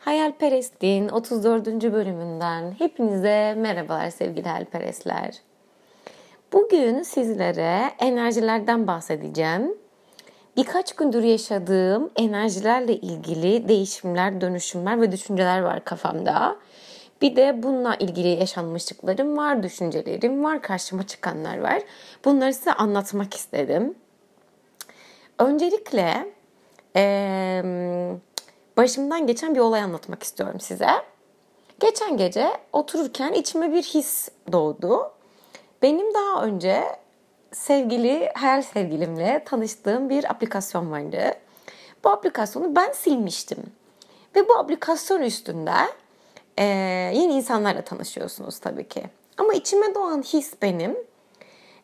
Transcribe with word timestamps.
Hayalperest'in 0.00 1.08
34. 1.08 1.66
bölümünden 1.66 2.74
hepinize 2.78 3.54
merhabalar 3.58 4.10
sevgili 4.10 4.48
hayalperestler. 4.48 5.34
Bugün 6.52 7.02
sizlere 7.02 7.90
enerjilerden 7.98 8.86
bahsedeceğim. 8.86 9.74
Birkaç 10.56 10.92
gündür 10.92 11.22
yaşadığım 11.22 12.10
enerjilerle 12.16 12.94
ilgili 12.94 13.68
değişimler, 13.68 14.40
dönüşümler 14.40 15.00
ve 15.00 15.12
düşünceler 15.12 15.60
var 15.60 15.84
kafamda. 15.84 16.56
Bir 17.22 17.36
de 17.36 17.62
bununla 17.62 17.96
ilgili 17.96 18.28
yaşanmışlıklarım 18.28 19.36
var, 19.36 19.62
düşüncelerim 19.62 20.44
var, 20.44 20.62
karşıma 20.62 21.06
çıkanlar 21.06 21.58
var. 21.58 21.82
Bunları 22.24 22.54
size 22.54 22.72
anlatmak 22.72 23.34
istedim. 23.34 23.94
Öncelikle 25.38 26.26
ee, 26.96 27.62
başımdan 28.80 29.26
geçen 29.26 29.54
bir 29.54 29.60
olay 29.60 29.82
anlatmak 29.82 30.22
istiyorum 30.22 30.60
size. 30.60 30.88
Geçen 31.80 32.16
gece 32.16 32.50
otururken 32.72 33.32
içime 33.32 33.72
bir 33.72 33.82
his 33.82 34.28
doğdu. 34.52 35.12
Benim 35.82 36.14
daha 36.14 36.44
önce 36.44 36.84
sevgili 37.52 38.30
hayal 38.34 38.62
sevgilimle 38.62 39.44
tanıştığım 39.44 40.10
bir 40.10 40.30
aplikasyon 40.30 40.90
vardı. 40.90 41.34
Bu 42.04 42.10
aplikasyonu 42.10 42.76
ben 42.76 42.92
silmiştim. 42.92 43.58
Ve 44.36 44.48
bu 44.48 44.58
aplikasyon 44.58 45.22
üstünde 45.22 45.72
e, 46.58 46.64
yeni 47.14 47.32
insanlarla 47.32 47.82
tanışıyorsunuz 47.82 48.58
tabii 48.58 48.88
ki. 48.88 49.02
Ama 49.38 49.54
içime 49.54 49.94
doğan 49.94 50.22
his 50.22 50.54
benim. 50.62 50.96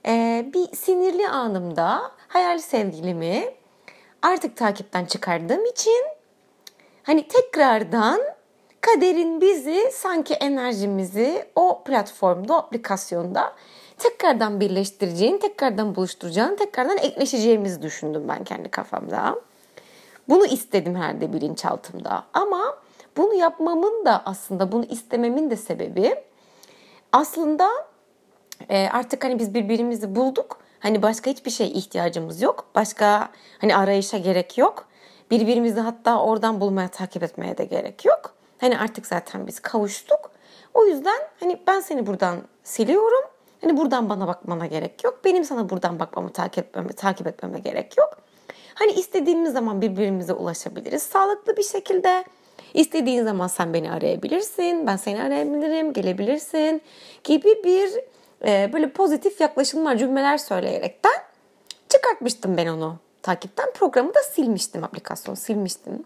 E, 0.06 0.46
bir 0.54 0.76
sinirli 0.76 1.28
anımda 1.28 2.12
hayal 2.28 2.58
sevgilimi 2.58 3.54
artık 4.22 4.56
takipten 4.56 5.04
çıkardığım 5.04 5.64
için 5.64 6.15
hani 7.06 7.28
tekrardan 7.28 8.20
kaderin 8.80 9.40
bizi 9.40 9.90
sanki 9.92 10.34
enerjimizi 10.34 11.44
o 11.54 11.82
platformda, 11.84 12.52
o 12.54 12.56
aplikasyonda 12.56 13.52
tekrardan 13.98 14.60
birleştireceğini, 14.60 15.38
tekrardan 15.38 15.94
buluşturacağını, 15.94 16.56
tekrardan 16.56 16.98
ekleşeceğimizi 16.98 17.82
düşündüm 17.82 18.28
ben 18.28 18.44
kendi 18.44 18.68
kafamda. 18.68 19.40
Bunu 20.28 20.46
istedim 20.46 20.96
her 20.96 21.20
de 21.20 21.32
bilinçaltımda. 21.32 22.24
Ama 22.34 22.78
bunu 23.16 23.34
yapmamın 23.34 24.04
da 24.04 24.22
aslında 24.24 24.72
bunu 24.72 24.84
istememin 24.84 25.50
de 25.50 25.56
sebebi 25.56 26.14
aslında 27.12 27.68
e, 28.68 28.88
artık 28.88 29.24
hani 29.24 29.38
biz 29.38 29.54
birbirimizi 29.54 30.16
bulduk. 30.16 30.58
Hani 30.80 31.02
başka 31.02 31.30
hiçbir 31.30 31.50
şey 31.50 31.66
ihtiyacımız 31.66 32.42
yok. 32.42 32.64
Başka 32.74 33.28
hani 33.60 33.76
arayışa 33.76 34.18
gerek 34.18 34.58
yok. 34.58 34.88
Birbirimizi 35.30 35.80
hatta 35.80 36.22
oradan 36.22 36.60
bulmaya, 36.60 36.88
takip 36.88 37.22
etmeye 37.22 37.58
de 37.58 37.64
gerek 37.64 38.04
yok. 38.04 38.34
Hani 38.58 38.78
artık 38.78 39.06
zaten 39.06 39.46
biz 39.46 39.60
kavuştuk. 39.60 40.30
O 40.74 40.86
yüzden 40.86 41.20
hani 41.40 41.62
ben 41.66 41.80
seni 41.80 42.06
buradan 42.06 42.36
siliyorum. 42.64 43.24
Hani 43.60 43.76
buradan 43.76 44.08
bana 44.08 44.26
bakmana 44.26 44.66
gerek 44.66 45.04
yok. 45.04 45.20
Benim 45.24 45.44
sana 45.44 45.70
buradan 45.70 46.00
bakmamı 46.00 46.32
takip 46.32 46.66
etmeme, 46.66 46.92
takip 46.92 47.26
etmeme 47.26 47.58
gerek 47.58 47.98
yok. 47.98 48.18
Hani 48.74 48.92
istediğimiz 48.92 49.52
zaman 49.52 49.82
birbirimize 49.82 50.32
ulaşabiliriz. 50.32 51.02
Sağlıklı 51.02 51.56
bir 51.56 51.62
şekilde. 51.62 52.24
İstediğin 52.74 53.24
zaman 53.24 53.46
sen 53.46 53.74
beni 53.74 53.92
arayabilirsin. 53.92 54.86
Ben 54.86 54.96
seni 54.96 55.22
arayabilirim, 55.22 55.92
gelebilirsin 55.92 56.82
gibi 57.24 57.64
bir 57.64 57.90
e, 58.46 58.70
böyle 58.72 58.92
pozitif 58.92 59.40
yaklaşımlar, 59.40 59.96
cümleler 59.96 60.38
söyleyerekten 60.38 61.12
çıkartmıştım 61.88 62.56
ben 62.56 62.66
onu 62.66 62.96
takipten. 63.26 63.72
Programı 63.74 64.14
da 64.14 64.22
silmiştim, 64.22 64.84
aplikasyonu 64.84 65.36
silmiştim. 65.36 66.04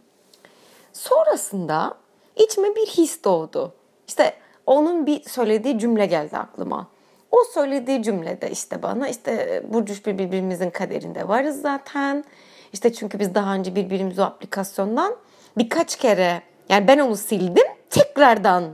Sonrasında 0.92 1.94
içime 2.36 2.76
bir 2.76 2.86
his 2.86 3.24
doğdu. 3.24 3.72
İşte 4.08 4.34
onun 4.66 5.06
bir 5.06 5.28
söylediği 5.28 5.78
cümle 5.78 6.06
geldi 6.06 6.36
aklıma. 6.36 6.86
O 7.30 7.44
söylediği 7.44 8.02
cümlede 8.02 8.50
işte 8.50 8.82
bana 8.82 9.08
işte 9.08 9.62
Burcuş 9.68 10.06
bir 10.06 10.18
birbirimizin 10.18 10.70
kaderinde 10.70 11.28
varız 11.28 11.60
zaten. 11.60 12.24
İşte 12.72 12.92
çünkü 12.92 13.18
biz 13.18 13.34
daha 13.34 13.54
önce 13.54 13.74
birbirimizi 13.74 14.20
o 14.20 14.24
aplikasyondan 14.24 15.16
birkaç 15.58 15.96
kere 15.96 16.42
yani 16.68 16.88
ben 16.88 16.98
onu 16.98 17.16
sildim 17.16 17.66
tekrardan 17.90 18.64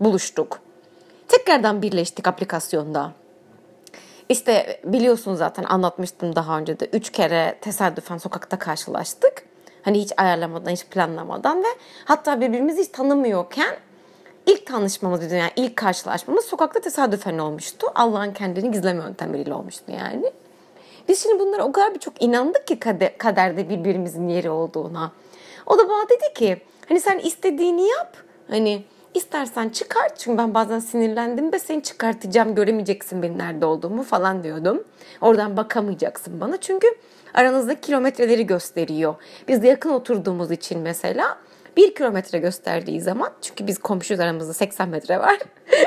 buluştuk. 0.00 0.60
Tekrardan 1.28 1.82
birleştik 1.82 2.28
aplikasyonda. 2.28 3.12
İşte 4.32 4.80
biliyorsunuz 4.84 5.38
zaten 5.38 5.64
anlatmıştım 5.64 6.36
daha 6.36 6.58
önce 6.58 6.80
de. 6.80 6.86
Üç 6.86 7.12
kere 7.12 7.58
tesadüfen 7.60 8.18
sokakta 8.18 8.58
karşılaştık. 8.58 9.42
Hani 9.82 10.00
hiç 10.00 10.12
ayarlamadan, 10.16 10.70
hiç 10.70 10.84
planlamadan 10.84 11.62
ve 11.62 11.66
hatta 12.04 12.40
birbirimizi 12.40 12.82
hiç 12.82 12.88
tanımıyorken 12.88 13.76
ilk 14.46 14.66
tanışmamız, 14.66 15.32
yani 15.32 15.50
ilk 15.56 15.76
karşılaşmamız 15.76 16.44
sokakta 16.44 16.80
tesadüfen 16.80 17.38
olmuştu. 17.38 17.86
Allah'ın 17.94 18.32
kendini 18.32 18.70
gizleme 18.70 19.04
yöntemleriyle 19.04 19.54
olmuştu 19.54 19.92
yani. 19.92 20.32
Biz 21.08 21.22
şimdi 21.22 21.38
bunlara 21.38 21.64
o 21.64 21.72
kadar 21.72 21.94
birçok 21.94 22.22
inandık 22.22 22.66
ki 22.66 22.78
kaderde 23.18 23.68
birbirimizin 23.68 24.28
yeri 24.28 24.50
olduğuna. 24.50 25.12
O 25.66 25.78
da 25.78 25.88
bana 25.88 26.08
dedi 26.08 26.34
ki 26.34 26.60
hani 26.88 27.00
sen 27.00 27.18
istediğini 27.18 27.88
yap. 27.88 28.16
Hani 28.48 28.84
İstersen 29.14 29.68
çıkart 29.68 30.18
çünkü 30.18 30.38
ben 30.38 30.54
bazen 30.54 30.78
sinirlendim 30.78 31.52
ve 31.52 31.58
seni 31.58 31.82
çıkartacağım 31.82 32.54
göremeyeceksin 32.54 33.22
benim 33.22 33.38
nerede 33.38 33.66
olduğumu 33.66 34.02
falan 34.02 34.44
diyordum. 34.44 34.84
Oradan 35.20 35.56
bakamayacaksın 35.56 36.40
bana 36.40 36.56
çünkü 36.56 36.86
aranızdaki 37.34 37.80
kilometreleri 37.80 38.46
gösteriyor. 38.46 39.14
Biz 39.48 39.62
de 39.62 39.68
yakın 39.68 39.90
oturduğumuz 39.90 40.50
için 40.50 40.80
mesela 40.80 41.38
bir 41.76 41.94
kilometre 41.94 42.38
gösterdiği 42.38 43.00
zaman 43.00 43.30
çünkü 43.42 43.66
biz 43.66 43.78
komşuyuz 43.78 44.20
aramızda 44.20 44.52
80 44.52 44.88
metre 44.88 45.18
var. 45.18 45.38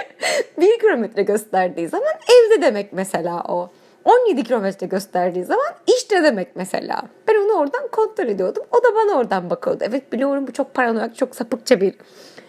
bir 0.59 0.79
kilometre 0.79 1.23
gösterdiği 1.23 1.87
zaman 1.87 2.13
evde 2.29 2.61
demek 2.61 2.93
mesela 2.93 3.43
o. 3.47 3.69
17 4.05 4.43
kilometre 4.43 4.87
gösterdiği 4.87 5.43
zaman 5.43 5.67
işte 5.97 6.23
demek 6.23 6.55
mesela. 6.55 7.01
Ben 7.27 7.35
onu 7.35 7.59
oradan 7.59 7.87
kontrol 7.91 8.27
ediyordum. 8.27 8.63
O 8.71 8.83
da 8.83 8.95
bana 8.95 9.19
oradan 9.19 9.49
bakıyordu. 9.49 9.83
Evet 9.87 10.13
biliyorum 10.13 10.47
bu 10.47 10.53
çok 10.53 10.73
paranoyak, 10.73 11.15
çok 11.15 11.35
sapıkça 11.35 11.81
bir 11.81 11.95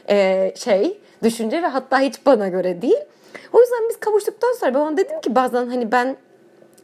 e, 0.08 0.52
şey, 0.56 1.00
düşünce 1.22 1.62
ve 1.62 1.66
hatta 1.66 2.00
hiç 2.00 2.26
bana 2.26 2.48
göre 2.48 2.82
değil. 2.82 3.00
O 3.52 3.60
yüzden 3.60 3.88
biz 3.88 4.00
kavuştuktan 4.00 4.52
sonra 4.60 4.74
ben 4.74 4.80
ona 4.80 4.96
dedim 4.96 5.20
ki 5.20 5.34
bazen 5.34 5.66
hani 5.66 5.92
ben 5.92 6.16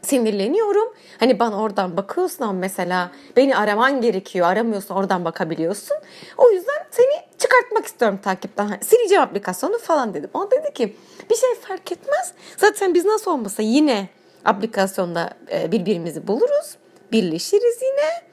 sinirleniyorum. 0.03 0.95
Hani 1.21 1.39
bana 1.39 1.63
oradan 1.63 1.97
bakıyorsun 1.97 2.45
ama 2.45 2.53
mesela 2.53 3.11
beni 3.37 3.57
araman 3.57 4.01
gerekiyor. 4.01 4.47
Aramıyorsun 4.47 4.95
oradan 4.95 5.25
bakabiliyorsun. 5.25 5.97
O 6.39 6.51
yüzden 6.51 6.85
seni 6.91 7.13
çıkartmak 7.39 7.87
istiyorum 7.87 8.19
takipten. 8.23 8.67
Hani 8.67 8.85
sileceğim 8.85 9.23
aplikasyonu 9.23 9.79
falan 9.79 10.15
dedim. 10.15 10.31
O 10.35 10.51
dedi 10.51 10.75
ki 10.75 10.97
bir 11.31 11.35
şey 11.35 11.55
fark 11.55 11.93
etmez. 11.93 12.33
Zaten 12.57 12.95
biz 12.95 13.05
nasıl 13.05 13.31
olmasa 13.31 13.63
yine 13.63 14.09
aplikasyonda 14.45 15.31
e, 15.53 15.73
birbirimizi 15.73 16.27
buluruz. 16.27 16.77
Birleşiriz 17.13 17.79
yine. 17.83 18.33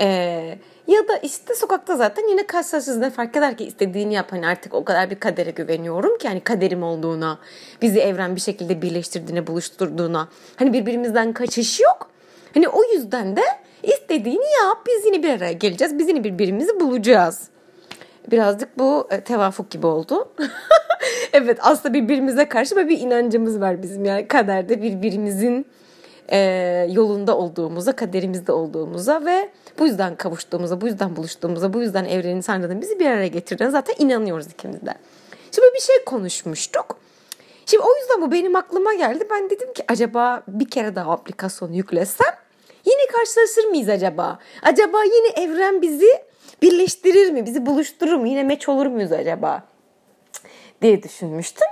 Ee, 0.00 0.58
ya 0.88 1.08
da 1.08 1.16
işte 1.16 1.54
sokakta 1.54 1.96
zaten 1.96 2.28
yine 2.28 2.46
karşılaşırız 2.46 2.96
ne 2.96 3.10
fark 3.10 3.36
eder 3.36 3.56
ki 3.56 3.64
istediğini 3.64 4.14
yap. 4.14 4.32
Hani 4.32 4.46
artık 4.46 4.74
o 4.74 4.84
kadar 4.84 5.10
bir 5.10 5.20
kadere 5.20 5.50
güveniyorum 5.50 6.18
ki 6.18 6.28
hani 6.28 6.40
kaderim 6.40 6.82
olduğuna, 6.82 7.38
bizi 7.82 8.00
evren 8.00 8.36
bir 8.36 8.40
şekilde 8.40 8.82
birleştirdiğine, 8.82 9.46
buluşturduğuna. 9.46 10.28
Hani 10.56 10.72
birbirimizden 10.72 11.32
kaçış 11.32 11.80
yok. 11.80 12.10
Hani 12.54 12.68
o 12.68 12.82
yüzden 12.92 13.36
de 13.36 13.42
istediğini 13.82 14.46
yap. 14.62 14.78
Biz 14.86 15.06
yine 15.06 15.22
bir 15.22 15.28
araya 15.28 15.52
geleceğiz. 15.52 15.98
Biz 15.98 16.08
yine 16.08 16.24
birbirimizi 16.24 16.80
bulacağız. 16.80 17.48
Birazcık 18.30 18.78
bu 18.78 19.08
e, 19.10 19.20
tevafuk 19.20 19.70
gibi 19.70 19.86
oldu. 19.86 20.32
evet 21.32 21.58
aslında 21.62 21.94
birbirimize 21.94 22.48
karşı 22.48 22.76
böyle 22.76 22.88
bir 22.88 22.98
inancımız 22.98 23.60
var 23.60 23.82
bizim 23.82 24.04
yani 24.04 24.28
kaderde 24.28 24.82
birbirimizin 24.82 25.66
e, 26.32 26.38
yolunda 26.90 27.36
olduğumuza, 27.36 27.96
kaderimizde 27.96 28.52
olduğumuza 28.52 29.24
ve 29.24 29.50
bu 29.78 29.86
yüzden 29.86 30.16
kavuştuğumuza, 30.16 30.80
bu 30.80 30.86
yüzden 30.86 31.16
buluştuğumuza, 31.16 31.72
bu 31.72 31.80
yüzden 31.80 32.04
evrenin 32.04 32.40
sanrının 32.40 32.80
bizi 32.80 33.00
bir 33.00 33.06
araya 33.06 33.28
getirdiğine 33.28 33.70
zaten 33.70 33.94
inanıyoruz 33.98 34.46
ikimiz 34.46 34.86
de. 34.86 34.94
Şimdi 35.52 35.68
bir 35.74 35.80
şey 35.80 36.04
konuşmuştuk. 36.04 36.96
Şimdi 37.66 37.84
o 37.84 37.96
yüzden 38.00 38.22
bu 38.22 38.32
benim 38.32 38.56
aklıma 38.56 38.94
geldi. 38.94 39.26
Ben 39.30 39.50
dedim 39.50 39.72
ki 39.72 39.84
acaba 39.88 40.42
bir 40.48 40.70
kere 40.70 40.96
daha 40.96 41.12
aplikasyonu 41.12 41.76
yüklesem 41.76 42.34
yine 42.84 43.06
karşılaşır 43.12 43.64
mıyız 43.64 43.88
acaba? 43.88 44.38
Acaba 44.62 44.98
yine 45.04 45.44
evren 45.44 45.82
bizi 45.82 46.10
birleştirir 46.62 47.30
mi? 47.30 47.46
Bizi 47.46 47.66
buluşturur 47.66 48.16
mu? 48.16 48.26
Yine 48.26 48.42
meç 48.42 48.68
olur 48.68 48.86
muyuz 48.86 49.12
acaba? 49.12 49.62
diye 50.82 51.02
düşünmüştüm. 51.02 51.68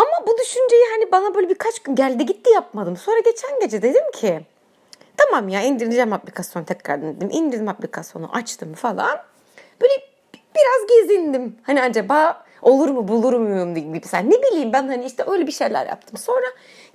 Ama 0.00 0.26
bu 0.26 0.38
düşünceyi 0.38 0.82
hani 0.92 1.12
bana 1.12 1.34
böyle 1.34 1.48
birkaç 1.48 1.78
gün 1.78 1.94
geldi 1.94 2.26
gitti 2.26 2.50
yapmadım. 2.50 2.96
Sonra 2.96 3.18
geçen 3.18 3.60
gece 3.60 3.82
dedim 3.82 4.10
ki 4.14 4.40
tamam 5.16 5.48
ya 5.48 5.62
indireceğim 5.62 6.12
aplikasyonu 6.12 6.66
tekrardan 6.66 7.16
dedim. 7.16 7.28
İndirdim 7.32 7.68
aplikasyonu 7.68 8.32
açtım 8.32 8.74
falan. 8.74 9.18
Böyle 9.80 9.92
biraz 10.34 10.88
gezindim. 10.88 11.56
Hani 11.62 11.82
acaba 11.82 12.44
olur 12.62 12.88
mu 12.88 13.08
bulur 13.08 13.32
muyum 13.32 13.74
gibi 13.74 14.00
sen 14.04 14.30
ne 14.30 14.42
bileyim 14.42 14.72
ben 14.72 14.88
hani 14.88 15.04
işte 15.04 15.24
öyle 15.26 15.46
bir 15.46 15.52
şeyler 15.52 15.86
yaptım. 15.86 16.16
Sonra 16.16 16.46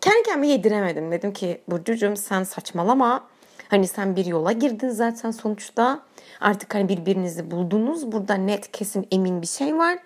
kendi 0.01 0.23
kendime 0.23 0.47
yediremedim. 0.47 1.11
Dedim 1.11 1.33
ki 1.33 1.61
Burcucuğum 1.67 2.15
sen 2.15 2.43
saçmalama. 2.43 3.23
Hani 3.69 3.87
sen 3.87 4.15
bir 4.15 4.25
yola 4.25 4.51
girdin 4.51 4.89
zaten 4.89 5.31
sonuçta. 5.31 5.99
Artık 6.41 6.75
hani 6.75 6.89
birbirinizi 6.89 7.51
buldunuz. 7.51 8.11
Burada 8.11 8.33
net 8.33 8.71
kesin 8.71 9.07
emin 9.11 9.41
bir 9.41 9.47
şey 9.47 9.77
var. 9.77 9.97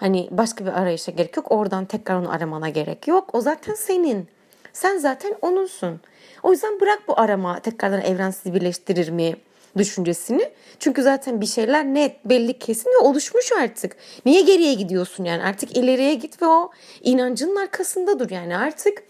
Hani 0.00 0.28
başka 0.30 0.66
bir 0.66 0.70
arayışa 0.70 1.12
gerek 1.12 1.36
yok. 1.36 1.52
Oradan 1.52 1.84
tekrar 1.84 2.16
onu 2.16 2.32
aramana 2.32 2.68
gerek 2.68 3.08
yok. 3.08 3.34
O 3.34 3.40
zaten 3.40 3.74
senin. 3.74 4.28
Sen 4.72 4.98
zaten 4.98 5.34
onunsun. 5.42 6.00
O 6.42 6.52
yüzden 6.52 6.80
bırak 6.80 7.02
bu 7.08 7.20
arama 7.20 7.60
tekrardan 7.60 8.00
evren 8.00 8.30
sizi 8.30 8.54
birleştirir 8.54 9.08
mi 9.08 9.36
düşüncesini. 9.76 10.50
Çünkü 10.78 11.02
zaten 11.02 11.40
bir 11.40 11.46
şeyler 11.46 11.84
net, 11.84 12.24
belli, 12.24 12.58
kesin 12.58 12.90
ve 12.90 12.98
oluşmuş 12.98 13.52
artık. 13.52 13.96
Niye 14.26 14.42
geriye 14.42 14.74
gidiyorsun 14.74 15.24
yani? 15.24 15.42
Artık 15.42 15.76
ileriye 15.76 16.14
git 16.14 16.42
ve 16.42 16.46
o 16.46 16.70
inancının 17.02 17.56
arkasında 17.56 18.18
dur 18.18 18.30
yani 18.30 18.56
artık 18.56 19.02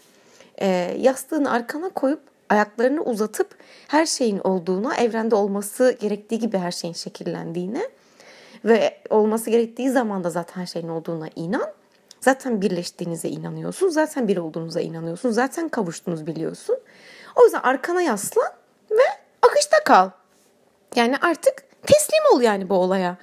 e, 0.61 0.67
yastığını 0.99 1.51
arkana 1.51 1.89
koyup 1.89 2.21
ayaklarını 2.49 3.01
uzatıp 3.01 3.55
her 3.87 4.05
şeyin 4.05 4.39
olduğuna, 4.39 4.95
evrende 4.95 5.35
olması 5.35 5.97
gerektiği 6.01 6.39
gibi 6.39 6.57
her 6.57 6.71
şeyin 6.71 6.93
şekillendiğine 6.93 7.81
ve 8.65 8.97
olması 9.09 9.49
gerektiği 9.49 9.89
zaman 9.89 10.23
da 10.23 10.29
zaten 10.29 10.65
şeyin 10.65 10.87
olduğuna 10.87 11.27
inan. 11.35 11.71
Zaten 12.21 12.61
birleştiğinize 12.61 13.29
inanıyorsun. 13.29 13.89
Zaten 13.89 14.27
bir 14.27 14.37
olduğunuza 14.37 14.81
inanıyorsun. 14.81 15.29
Zaten 15.29 15.69
kavuştunuz 15.69 16.27
biliyorsun. 16.27 16.77
O 17.35 17.43
yüzden 17.43 17.59
arkana 17.59 18.01
yaslan 18.01 18.51
ve 18.91 19.03
akışta 19.41 19.77
kal. 19.85 20.09
Yani 20.95 21.17
artık 21.21 21.63
teslim 21.87 22.23
ol 22.33 22.41
yani 22.41 22.69
bu 22.69 22.73
olaya. 22.73 23.17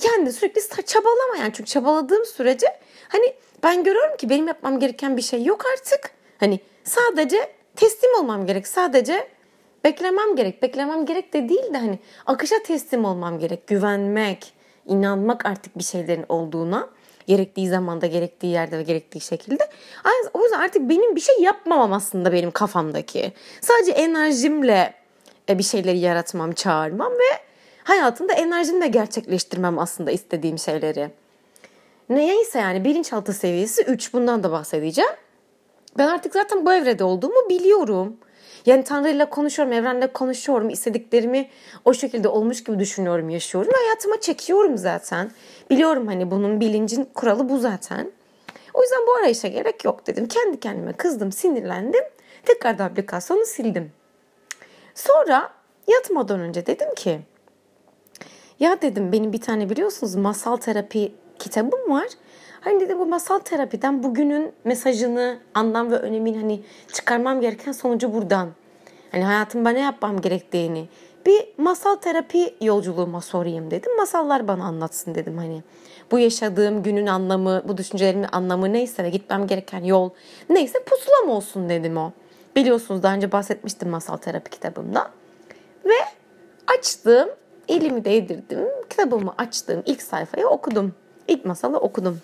Kendi 0.00 0.32
sürekli 0.32 0.86
çabalama 0.86 1.36
yani. 1.38 1.52
Çünkü 1.52 1.70
çabaladığım 1.70 2.24
sürece 2.24 2.66
hani 3.08 3.34
ben 3.62 3.84
görüyorum 3.84 4.16
ki 4.16 4.30
benim 4.30 4.48
yapmam 4.48 4.80
gereken 4.80 5.16
bir 5.16 5.22
şey 5.22 5.44
yok 5.44 5.64
artık. 5.72 6.10
Hani 6.40 6.60
sadece 6.84 7.52
teslim 7.76 8.14
olmam 8.18 8.46
gerek. 8.46 8.66
Sadece 8.66 9.28
beklemem 9.84 10.36
gerek. 10.36 10.62
Beklemem 10.62 11.06
gerek 11.06 11.32
de 11.32 11.48
değil 11.48 11.74
de 11.74 11.78
hani 11.78 11.98
akışa 12.26 12.56
teslim 12.62 13.04
olmam 13.04 13.38
gerek. 13.38 13.66
Güvenmek, 13.66 14.52
inanmak 14.86 15.46
artık 15.46 15.78
bir 15.78 15.84
şeylerin 15.84 16.24
olduğuna 16.28 16.88
gerektiği 17.26 17.68
zamanda, 17.68 18.06
gerektiği 18.06 18.52
yerde 18.52 18.78
ve 18.78 18.82
gerektiği 18.82 19.20
şekilde. 19.20 19.68
O 20.34 20.42
yüzden 20.42 20.60
artık 20.60 20.88
benim 20.88 21.16
bir 21.16 21.20
şey 21.20 21.40
yapmamam 21.40 21.92
aslında 21.92 22.32
benim 22.32 22.50
kafamdaki. 22.50 23.32
Sadece 23.60 23.92
enerjimle 23.92 24.94
e, 25.48 25.58
bir 25.58 25.62
şeyleri 25.62 25.98
yaratmam, 25.98 26.52
çağırmam 26.52 27.12
ve 27.12 27.38
hayatımda 27.84 28.32
enerjimle 28.32 28.86
gerçekleştirmem 28.86 29.78
aslında 29.78 30.10
istediğim 30.10 30.58
şeyleri. 30.58 31.10
Neyse 32.08 32.58
yani 32.58 32.84
bilinçaltı 32.84 33.32
seviyesi 33.32 33.82
3 33.82 34.12
bundan 34.12 34.42
da 34.42 34.52
bahsedeceğim. 34.52 35.10
Ben 35.98 36.06
artık 36.06 36.32
zaten 36.32 36.66
bu 36.66 36.72
evrede 36.72 37.04
olduğumu 37.04 37.48
biliyorum. 37.48 38.16
Yani 38.66 38.84
Tanrı 38.84 39.10
ile 39.10 39.30
konuşuyorum, 39.30 39.72
evrenle 39.72 40.06
konuşuyorum. 40.06 40.70
istediklerimi 40.70 41.48
o 41.84 41.94
şekilde 41.94 42.28
olmuş 42.28 42.64
gibi 42.64 42.78
düşünüyorum, 42.78 43.30
yaşıyorum. 43.30 43.72
Hayatıma 43.76 44.20
çekiyorum 44.20 44.78
zaten. 44.78 45.30
Biliyorum 45.70 46.06
hani 46.06 46.30
bunun 46.30 46.60
bilincin 46.60 47.08
kuralı 47.14 47.48
bu 47.48 47.58
zaten. 47.58 48.12
O 48.74 48.82
yüzden 48.82 49.06
bu 49.06 49.14
arayışa 49.14 49.48
gerek 49.48 49.84
yok 49.84 50.06
dedim. 50.06 50.28
Kendi 50.28 50.60
kendime 50.60 50.92
kızdım, 50.92 51.32
sinirlendim. 51.32 52.04
Tekrar 52.44 52.78
da 52.78 52.84
aplikasyonu 52.84 53.44
sildim. 53.44 53.92
Sonra 54.94 55.50
yatmadan 55.88 56.40
önce 56.40 56.66
dedim 56.66 56.94
ki 56.94 57.20
ya 58.60 58.82
dedim 58.82 59.12
benim 59.12 59.32
bir 59.32 59.40
tane 59.40 59.70
biliyorsunuz 59.70 60.14
masal 60.14 60.56
terapi 60.56 61.14
kitabım 61.38 61.90
var. 61.90 62.08
Hani 62.64 62.80
dedim 62.80 62.98
bu 62.98 63.06
masal 63.06 63.38
terapiden 63.38 64.02
bugünün 64.02 64.52
mesajını, 64.64 65.38
anlam 65.54 65.90
ve 65.90 65.96
önemini 65.96 66.36
hani 66.36 66.62
çıkarmam 66.92 67.40
gereken 67.40 67.72
sonucu 67.72 68.14
buradan. 68.14 68.48
Hani 69.12 69.24
hayatımda 69.24 69.70
ne 69.70 69.80
yapmam 69.80 70.20
gerektiğini 70.20 70.88
bir 71.26 71.48
masal 71.58 71.96
terapi 71.96 72.54
yolculuğuma 72.60 73.20
sorayım 73.20 73.70
dedim. 73.70 73.96
Masallar 73.96 74.48
bana 74.48 74.64
anlatsın 74.64 75.14
dedim 75.14 75.38
hani. 75.38 75.62
Bu 76.10 76.18
yaşadığım 76.18 76.82
günün 76.82 77.06
anlamı, 77.06 77.62
bu 77.68 77.76
düşüncelerimin 77.76 78.26
anlamı 78.32 78.72
neyse 78.72 79.04
ve 79.04 79.10
gitmem 79.10 79.46
gereken 79.46 79.84
yol 79.84 80.10
neyse 80.50 80.78
pusulam 80.84 81.36
olsun 81.36 81.68
dedim 81.68 81.96
o. 81.96 82.12
Biliyorsunuz 82.56 83.02
daha 83.02 83.14
önce 83.14 83.32
bahsetmiştim 83.32 83.88
masal 83.88 84.16
terapi 84.16 84.50
kitabımda. 84.50 85.10
Ve 85.84 85.98
açtım, 86.78 87.28
elimi 87.68 88.04
değdirdim, 88.04 88.68
kitabımı 88.90 89.34
açtım, 89.38 89.82
ilk 89.86 90.02
sayfayı 90.02 90.48
okudum. 90.48 90.94
İlk 91.28 91.44
masalı 91.44 91.78
okudum. 91.78 92.20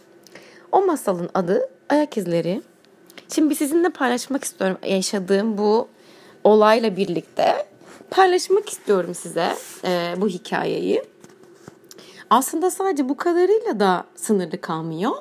O 0.72 0.86
masalın 0.86 1.30
adı 1.34 1.70
Ayak 1.88 2.16
İzleri. 2.16 2.62
Şimdi 3.28 3.54
sizinle 3.54 3.88
paylaşmak 3.88 4.44
istiyorum 4.44 4.78
yaşadığım 4.86 5.58
bu 5.58 5.88
olayla 6.44 6.96
birlikte. 6.96 7.66
Paylaşmak 8.10 8.68
istiyorum 8.68 9.14
size 9.14 9.48
e, 9.84 10.14
bu 10.16 10.28
hikayeyi. 10.28 11.02
Aslında 12.30 12.70
sadece 12.70 13.08
bu 13.08 13.16
kadarıyla 13.16 13.80
da 13.80 14.04
sınırlı 14.16 14.60
kalmıyor. 14.60 15.12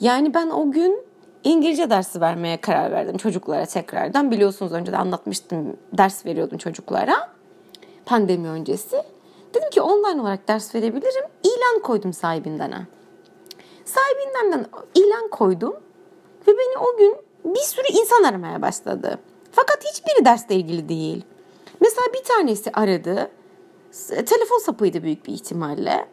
Yani 0.00 0.34
ben 0.34 0.50
o 0.50 0.70
gün 0.70 1.06
İngilizce 1.44 1.90
dersi 1.90 2.20
vermeye 2.20 2.60
karar 2.60 2.92
verdim 2.92 3.16
çocuklara 3.16 3.66
tekrardan. 3.66 4.30
Biliyorsunuz 4.30 4.72
önce 4.72 4.92
de 4.92 4.96
anlatmıştım 4.96 5.76
ders 5.92 6.26
veriyordum 6.26 6.58
çocuklara 6.58 7.30
pandemi 8.06 8.48
öncesi. 8.48 8.96
Dedim 9.54 9.70
ki 9.70 9.80
online 9.80 10.20
olarak 10.20 10.48
ders 10.48 10.74
verebilirim. 10.74 11.24
İlan 11.42 11.82
koydum 11.82 12.12
sahibinden. 12.12 12.86
Sahibinden 13.86 14.66
ilan 14.94 15.28
koydum 15.28 15.74
ve 16.48 16.52
beni 16.58 16.78
o 16.78 16.96
gün 16.96 17.16
bir 17.44 17.60
sürü 17.60 17.86
insan 18.00 18.22
aramaya 18.22 18.62
başladı. 18.62 19.18
Fakat 19.52 19.84
hiçbiri 19.84 20.24
dersle 20.24 20.54
ilgili 20.54 20.88
değil. 20.88 21.24
Mesela 21.80 22.06
bir 22.14 22.24
tanesi 22.24 22.70
aradı. 22.72 23.30
Telefon 24.08 24.58
sapıydı 24.58 25.02
büyük 25.02 25.26
bir 25.26 25.32
ihtimalle. 25.32 26.08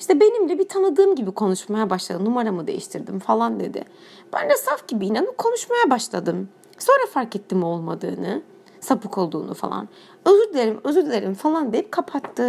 İşte 0.00 0.20
benimle 0.20 0.58
bir 0.58 0.68
tanıdığım 0.68 1.14
gibi 1.14 1.30
konuşmaya 1.30 1.90
başladı. 1.90 2.24
Numaramı 2.24 2.66
değiştirdim 2.66 3.18
falan 3.18 3.60
dedi. 3.60 3.84
Ben 4.32 4.50
de 4.50 4.56
saf 4.56 4.88
gibi 4.88 5.06
inanıp 5.06 5.38
konuşmaya 5.38 5.90
başladım. 5.90 6.48
Sonra 6.78 7.06
fark 7.12 7.36
ettim 7.36 7.64
olmadığını, 7.64 8.42
sapık 8.80 9.18
olduğunu 9.18 9.54
falan. 9.54 9.88
Özür 10.24 10.52
dilerim, 10.52 10.80
özür 10.84 11.06
dilerim 11.06 11.34
falan 11.34 11.72
deyip 11.72 11.92
kapattı. 11.92 12.42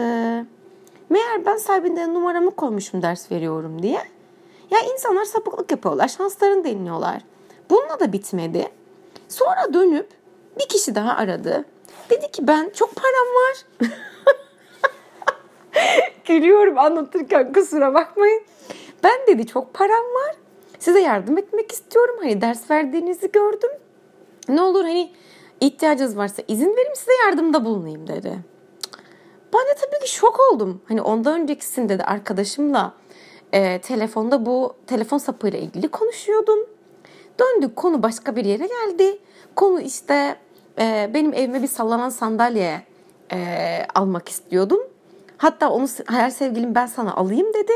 Meğer 1.09 1.45
ben 1.45 1.57
sahibinden 1.57 2.13
numaramı 2.13 2.51
koymuşum 2.51 3.01
ders 3.01 3.31
veriyorum 3.31 3.83
diye. 3.83 4.03
Ya 4.71 4.79
insanlar 4.93 5.25
sapıklık 5.25 5.71
yapıyorlar, 5.71 6.07
şanslarını 6.07 6.63
deniyorlar. 6.63 7.21
Bununla 7.69 7.99
da 7.99 8.13
bitmedi. 8.13 8.69
Sonra 9.27 9.73
dönüp 9.73 10.07
bir 10.59 10.67
kişi 10.67 10.95
daha 10.95 11.15
aradı. 11.15 11.65
Dedi 12.09 12.31
ki 12.31 12.47
ben 12.47 12.71
çok 12.75 12.89
param 12.95 13.27
var. 13.35 13.65
Gülüyorum 16.25 16.77
anlatırken 16.77 17.53
kusura 17.53 17.93
bakmayın. 17.93 18.41
Ben 19.03 19.27
dedi 19.27 19.47
çok 19.47 19.73
param 19.73 20.03
var. 20.03 20.35
Size 20.79 20.99
yardım 20.99 21.37
etmek 21.37 21.71
istiyorum. 21.71 22.15
Hani 22.19 22.41
ders 22.41 22.71
verdiğinizi 22.71 23.31
gördüm. 23.31 23.71
Ne 24.49 24.61
olur 24.61 24.83
hani 24.83 25.11
ihtiyacınız 25.61 26.17
varsa 26.17 26.43
izin 26.47 26.77
verin 26.77 26.93
size 26.93 27.11
yardımda 27.25 27.65
bulunayım 27.65 28.07
dedi. 28.07 28.39
Ben 29.53 29.61
de 29.61 29.75
tabii 29.81 30.05
ki 30.05 30.11
şok 30.11 30.39
oldum. 30.39 30.81
Hani 30.87 31.01
ondan 31.01 31.41
öncekisinde 31.41 31.99
de 31.99 32.05
arkadaşımla 32.05 32.93
e, 33.53 33.81
telefonda 33.81 34.45
bu 34.45 34.75
telefon 34.87 35.17
sapıyla 35.17 35.59
ilgili 35.59 35.87
konuşuyordum. 35.87 36.59
Döndük 37.39 37.75
konu 37.75 38.03
başka 38.03 38.35
bir 38.35 38.45
yere 38.45 38.67
geldi. 38.67 39.19
Konu 39.55 39.81
işte 39.81 40.35
e, 40.79 41.11
benim 41.13 41.33
evime 41.33 41.61
bir 41.61 41.67
sallanan 41.67 42.09
sandalye 42.09 42.81
e, 43.31 43.37
almak 43.95 44.29
istiyordum. 44.29 44.79
Hatta 45.37 45.69
onu 45.69 45.87
hayal 46.05 46.29
sevgilim 46.29 46.75
ben 46.75 46.85
sana 46.85 47.15
alayım 47.15 47.53
dedi. 47.53 47.73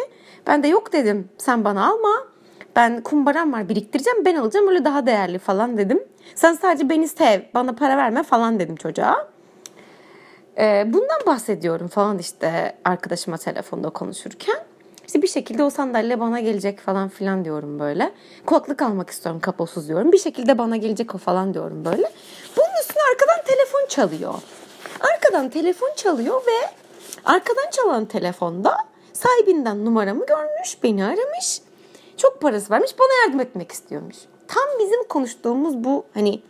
Ben 0.47 0.63
de 0.63 0.67
yok 0.67 0.93
dedim 0.93 1.29
sen 1.37 1.63
bana 1.63 1.91
alma. 1.91 2.27
Ben 2.75 3.01
kumbaram 3.01 3.53
var 3.53 3.69
biriktireceğim 3.69 4.25
ben 4.25 4.35
alacağım 4.35 4.67
öyle 4.67 4.85
daha 4.85 5.05
değerli 5.05 5.39
falan 5.39 5.77
dedim. 5.77 6.03
Sen 6.35 6.53
sadece 6.53 6.89
beni 6.89 7.07
sev 7.07 7.41
bana 7.53 7.73
para 7.75 7.97
verme 7.97 8.23
falan 8.23 8.59
dedim 8.59 8.75
çocuğa. 8.75 9.27
Ee, 10.57 10.83
bundan 10.87 11.19
bahsediyorum 11.27 11.87
falan 11.87 12.19
işte 12.19 12.75
arkadaşıma 12.85 13.37
telefonda 13.37 13.89
konuşurken. 13.89 14.57
İşte 15.05 15.21
bir 15.21 15.27
şekilde 15.27 15.63
o 15.63 15.69
sandalye 15.69 16.19
bana 16.19 16.39
gelecek 16.39 16.79
falan 16.79 17.09
filan 17.09 17.45
diyorum 17.45 17.79
böyle. 17.79 18.11
Kulaklık 18.45 18.81
almak 18.81 19.09
istiyorum 19.09 19.41
kaposuz 19.41 19.87
diyorum. 19.87 20.11
Bir 20.11 20.17
şekilde 20.17 20.57
bana 20.57 20.77
gelecek 20.77 21.15
o 21.15 21.17
falan 21.17 21.53
diyorum 21.53 21.85
böyle. 21.85 22.11
Bunun 22.57 22.81
üstüne 22.81 23.03
arkadan 23.11 23.45
telefon 23.45 23.87
çalıyor. 23.89 24.33
Arkadan 24.99 25.49
telefon 25.49 25.89
çalıyor 25.95 26.41
ve 26.47 26.69
arkadan 27.25 27.69
çalan 27.71 28.05
telefonda 28.05 28.77
sahibinden 29.13 29.85
numaramı 29.85 30.25
görmüş, 30.25 30.83
beni 30.83 31.05
aramış. 31.05 31.61
Çok 32.17 32.41
parası 32.41 32.73
vermiş, 32.73 32.91
bana 32.99 33.23
yardım 33.23 33.39
etmek 33.39 33.71
istiyormuş. 33.71 34.17
Tam 34.47 34.63
bizim 34.79 35.03
konuştuğumuz 35.03 35.83
bu 35.83 36.05
hani 36.13 36.41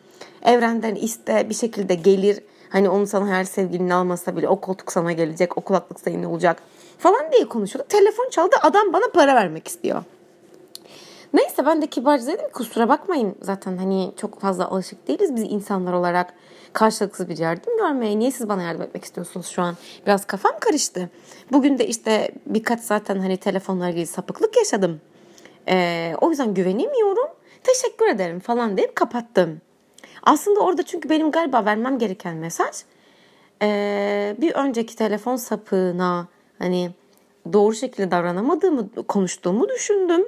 evrenden 0.44 0.96
iste 0.96 1.50
bir 1.50 1.56
şekilde 1.56 1.96
gelir. 1.96 2.40
Hani 2.70 2.90
onu 2.90 3.08
sana 3.08 3.28
her 3.28 3.44
sevgilini 3.44 3.94
almasa 3.94 4.38
bile 4.38 4.50
o 4.50 4.62
koltuk 4.62 4.92
sana 4.92 5.12
gelecek, 5.12 5.58
o 5.58 5.62
kulaklık 5.62 6.00
senin 6.00 6.24
olacak 6.24 6.64
falan 7.04 7.32
diye 7.32 7.46
konuşuyorduk. 7.50 7.90
Telefon 7.90 8.30
çaldı 8.30 8.56
adam 8.62 8.94
bana 8.94 9.04
para 9.14 9.36
vermek 9.36 9.68
istiyor. 9.68 10.04
Neyse 11.34 11.66
ben 11.66 11.82
de 11.82 11.88
kibarca 11.88 12.28
dedim 12.28 12.46
kusura 12.54 12.90
bakmayın 12.90 13.36
zaten 13.42 13.78
hani 13.78 14.12
çok 14.18 14.40
fazla 14.40 14.68
alışık 14.70 15.08
değiliz 15.08 15.36
biz 15.36 15.44
insanlar 15.44 15.94
olarak 15.94 16.34
karşılıksız 16.74 17.30
bir 17.30 17.38
yardım 17.38 17.78
görmeye. 17.78 18.20
Niye 18.20 18.32
siz 18.32 18.50
bana 18.50 18.64
yardım 18.64 18.82
etmek 18.82 19.04
istiyorsunuz 19.04 19.48
şu 19.48 19.62
an? 19.62 19.76
Biraz 20.06 20.26
kafam 20.26 20.52
karıştı. 20.60 21.10
Bugün 21.52 21.78
de 21.78 21.88
işte 21.88 22.32
birkaç 22.46 22.80
zaten 22.80 23.20
hani 23.20 23.38
telefonla 23.38 23.90
ilgili 23.90 24.08
sapıklık 24.08 24.58
yaşadım. 24.58 25.02
Ee, 25.68 26.14
o 26.22 26.30
yüzden 26.30 26.54
güvenemiyorum. 26.54 27.28
Teşekkür 27.64 28.08
ederim 28.08 28.40
falan 28.40 28.78
deyip 28.78 28.96
kapattım. 28.96 29.62
Aslında 30.24 30.60
orada 30.60 30.84
çünkü 30.84 31.10
benim 31.10 31.32
galiba 31.32 31.66
vermem 31.66 32.00
gereken 32.00 32.36
mesaj 32.36 32.76
ee, 33.62 34.36
bir 34.38 34.54
önceki 34.54 34.96
telefon 34.96 35.36
sapığına 35.36 36.28
hani 36.64 36.92
doğru 37.54 37.76
şekilde 37.76 38.12
davranamadığımı 38.12 38.90
konuştuğumu 39.08 39.70
düşündüm. 39.70 40.26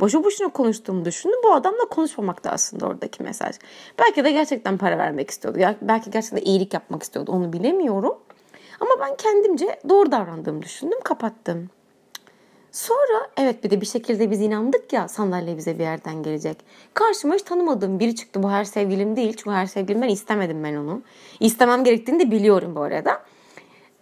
Boşu 0.00 0.24
boşuna 0.24 0.48
konuştuğumu 0.48 1.04
düşündüm. 1.04 1.38
Bu 1.44 1.52
adamla 1.52 1.84
konuşmamakta 1.90 2.50
aslında 2.50 2.86
oradaki 2.86 3.22
mesaj. 3.22 3.56
Belki 3.98 4.24
de 4.24 4.30
gerçekten 4.30 4.78
para 4.78 4.98
vermek 4.98 5.30
istiyordu. 5.30 5.58
Belki 5.82 6.10
gerçekten 6.10 6.42
iyilik 6.52 6.74
yapmak 6.74 7.02
istiyordu. 7.02 7.32
Onu 7.32 7.52
bilemiyorum. 7.52 8.18
Ama 8.80 8.90
ben 9.00 9.16
kendimce 9.16 9.80
doğru 9.88 10.12
davrandığımı 10.12 10.62
düşündüm. 10.62 10.98
Kapattım. 11.04 11.70
Sonra 12.72 13.28
evet 13.36 13.64
bir 13.64 13.70
de 13.70 13.80
bir 13.80 13.86
şekilde 13.86 14.30
biz 14.30 14.40
inandık 14.40 14.92
ya 14.92 15.08
sandalye 15.08 15.56
bize 15.56 15.78
bir 15.78 15.84
yerden 15.84 16.22
gelecek. 16.22 16.56
Karşıma 16.94 17.34
hiç 17.34 17.42
tanımadığım 17.42 18.00
biri 18.00 18.14
çıktı. 18.14 18.42
Bu 18.42 18.50
her 18.50 18.64
sevgilim 18.64 19.16
değil. 19.16 19.34
Çünkü 19.36 19.50
her 19.50 19.66
sevgilim 19.66 20.02
ben 20.02 20.08
istemedim 20.08 20.64
ben 20.64 20.76
onu. 20.76 21.02
İstemem 21.40 21.84
gerektiğini 21.84 22.20
de 22.20 22.30
biliyorum 22.30 22.74
bu 22.74 22.80
arada. 22.80 23.22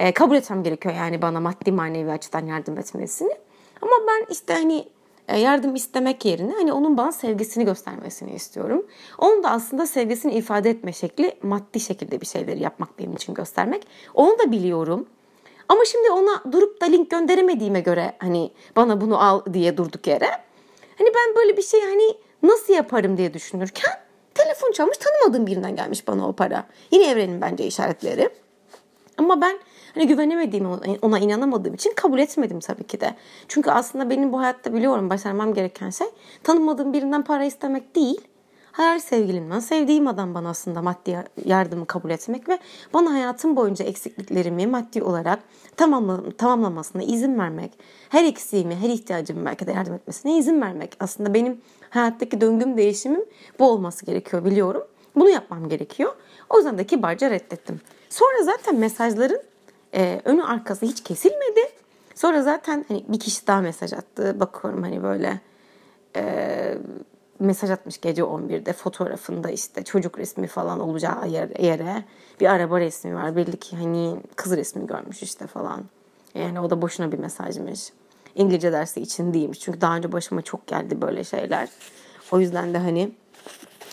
E, 0.00 0.12
kabul 0.12 0.36
etmem 0.36 0.62
gerekiyor 0.62 0.94
yani 0.94 1.22
bana 1.22 1.40
maddi 1.40 1.72
manevi 1.72 2.10
açıdan 2.10 2.46
yardım 2.46 2.78
etmesini. 2.78 3.36
Ama 3.82 3.92
ben 4.08 4.26
işte 4.32 4.52
hani 4.52 4.88
e, 5.28 5.38
yardım 5.38 5.74
istemek 5.74 6.24
yerine 6.24 6.52
hani 6.52 6.72
onun 6.72 6.96
bana 6.96 7.12
sevgisini 7.12 7.64
göstermesini 7.64 8.34
istiyorum. 8.34 8.86
Onun 9.18 9.42
da 9.42 9.50
aslında 9.50 9.86
sevgisini 9.86 10.32
ifade 10.32 10.70
etme 10.70 10.92
şekli 10.92 11.34
maddi 11.42 11.80
şekilde 11.80 12.20
bir 12.20 12.26
şeyleri 12.26 12.62
yapmak 12.62 12.98
benim 12.98 13.12
için 13.12 13.34
göstermek. 13.34 13.86
Onu 14.14 14.38
da 14.38 14.52
biliyorum. 14.52 15.06
Ama 15.68 15.84
şimdi 15.84 16.10
ona 16.10 16.52
durup 16.52 16.80
da 16.80 16.86
link 16.86 17.10
gönderemediğime 17.10 17.80
göre 17.80 18.12
hani 18.18 18.50
bana 18.76 19.00
bunu 19.00 19.22
al 19.22 19.40
diye 19.52 19.76
durduk 19.76 20.06
yere. 20.06 20.28
Hani 20.98 21.08
ben 21.08 21.36
böyle 21.36 21.56
bir 21.56 21.62
şey 21.62 21.80
hani 21.80 22.16
nasıl 22.42 22.74
yaparım 22.74 23.16
diye 23.16 23.34
düşünürken 23.34 23.92
telefon 24.34 24.72
çalmış 24.72 24.98
tanımadığım 24.98 25.46
birinden 25.46 25.76
gelmiş 25.76 26.08
bana 26.08 26.28
o 26.28 26.32
para. 26.32 26.66
Yine 26.90 27.10
evrenin 27.10 27.40
bence 27.40 27.66
işaretleri. 27.66 28.30
Ama 29.26 29.40
ben 29.40 29.58
hani 29.94 30.06
güvenemediğim 30.06 30.66
ona 31.02 31.18
inanamadığım 31.18 31.74
için 31.74 31.92
kabul 31.96 32.18
etmedim 32.18 32.60
tabii 32.60 32.84
ki 32.84 33.00
de. 33.00 33.14
Çünkü 33.48 33.70
aslında 33.70 34.10
benim 34.10 34.32
bu 34.32 34.40
hayatta 34.40 34.74
biliyorum 34.74 35.10
başarmam 35.10 35.54
gereken 35.54 35.90
şey 35.90 36.06
tanımadığım 36.42 36.92
birinden 36.92 37.22
para 37.22 37.44
istemek 37.44 37.96
değil 37.96 38.20
hayal 38.76 38.98
sevgilimden 38.98 39.60
sevdiğim 39.60 40.06
adam 40.06 40.34
bana 40.34 40.48
aslında 40.48 40.82
maddi 40.82 41.24
yardımı 41.44 41.86
kabul 41.86 42.10
etmek 42.10 42.48
ve 42.48 42.58
bana 42.94 43.12
hayatım 43.12 43.56
boyunca 43.56 43.84
eksikliklerimi 43.84 44.66
maddi 44.66 45.02
olarak 45.02 45.38
tamamla, 45.76 46.30
tamamlamasına 46.38 47.02
izin 47.02 47.38
vermek, 47.38 47.72
her 48.08 48.24
eksiğimi, 48.24 48.76
her 48.76 48.88
ihtiyacımı 48.88 49.46
belki 49.46 49.66
de 49.66 49.72
yardım 49.72 49.94
etmesine 49.94 50.38
izin 50.38 50.60
vermek. 50.60 50.96
Aslında 51.00 51.34
benim 51.34 51.60
hayattaki 51.90 52.40
döngüm 52.40 52.76
değişimim 52.76 53.24
bu 53.58 53.70
olması 53.70 54.06
gerekiyor 54.06 54.44
biliyorum. 54.44 54.82
Bunu 55.16 55.30
yapmam 55.30 55.68
gerekiyor. 55.68 56.12
O 56.50 56.56
yüzden 56.56 56.78
de 56.78 56.84
kibarca 56.86 57.30
reddettim. 57.30 57.80
Sonra 58.08 58.42
zaten 58.42 58.76
mesajların 58.76 59.42
e, 59.94 60.20
önü 60.24 60.42
arkası 60.42 60.86
hiç 60.86 61.02
kesilmedi. 61.02 61.60
Sonra 62.14 62.42
zaten 62.42 62.84
hani 62.88 63.04
bir 63.08 63.20
kişi 63.20 63.46
daha 63.46 63.60
mesaj 63.60 63.92
attı. 63.92 64.40
Bakıyorum 64.40 64.82
hani 64.82 65.02
böyle 65.02 65.40
e, 66.16 66.78
mesaj 67.38 67.70
atmış 67.70 68.00
gece 68.00 68.22
11'de 68.22 68.72
fotoğrafında 68.72 69.50
işte 69.50 69.84
çocuk 69.84 70.18
resmi 70.18 70.46
falan 70.46 70.80
olacağı 70.80 71.28
yere 71.58 72.04
bir 72.40 72.46
araba 72.46 72.80
resmi 72.80 73.14
var. 73.14 73.36
Belli 73.36 73.56
ki 73.56 73.76
hani 73.76 74.16
kız 74.36 74.56
resmi 74.56 74.86
görmüş 74.86 75.22
işte 75.22 75.46
falan. 75.46 75.84
Yani 76.34 76.60
o 76.60 76.70
da 76.70 76.82
boşuna 76.82 77.12
bir 77.12 77.18
mesajmış. 77.18 77.92
İngilizce 78.34 78.72
dersi 78.72 79.00
için 79.00 79.34
değilmiş. 79.34 79.60
Çünkü 79.60 79.80
daha 79.80 79.96
önce 79.96 80.12
başıma 80.12 80.42
çok 80.42 80.66
geldi 80.66 81.02
böyle 81.02 81.24
şeyler. 81.24 81.68
O 82.32 82.40
yüzden 82.40 82.74
de 82.74 82.78
hani 82.78 83.12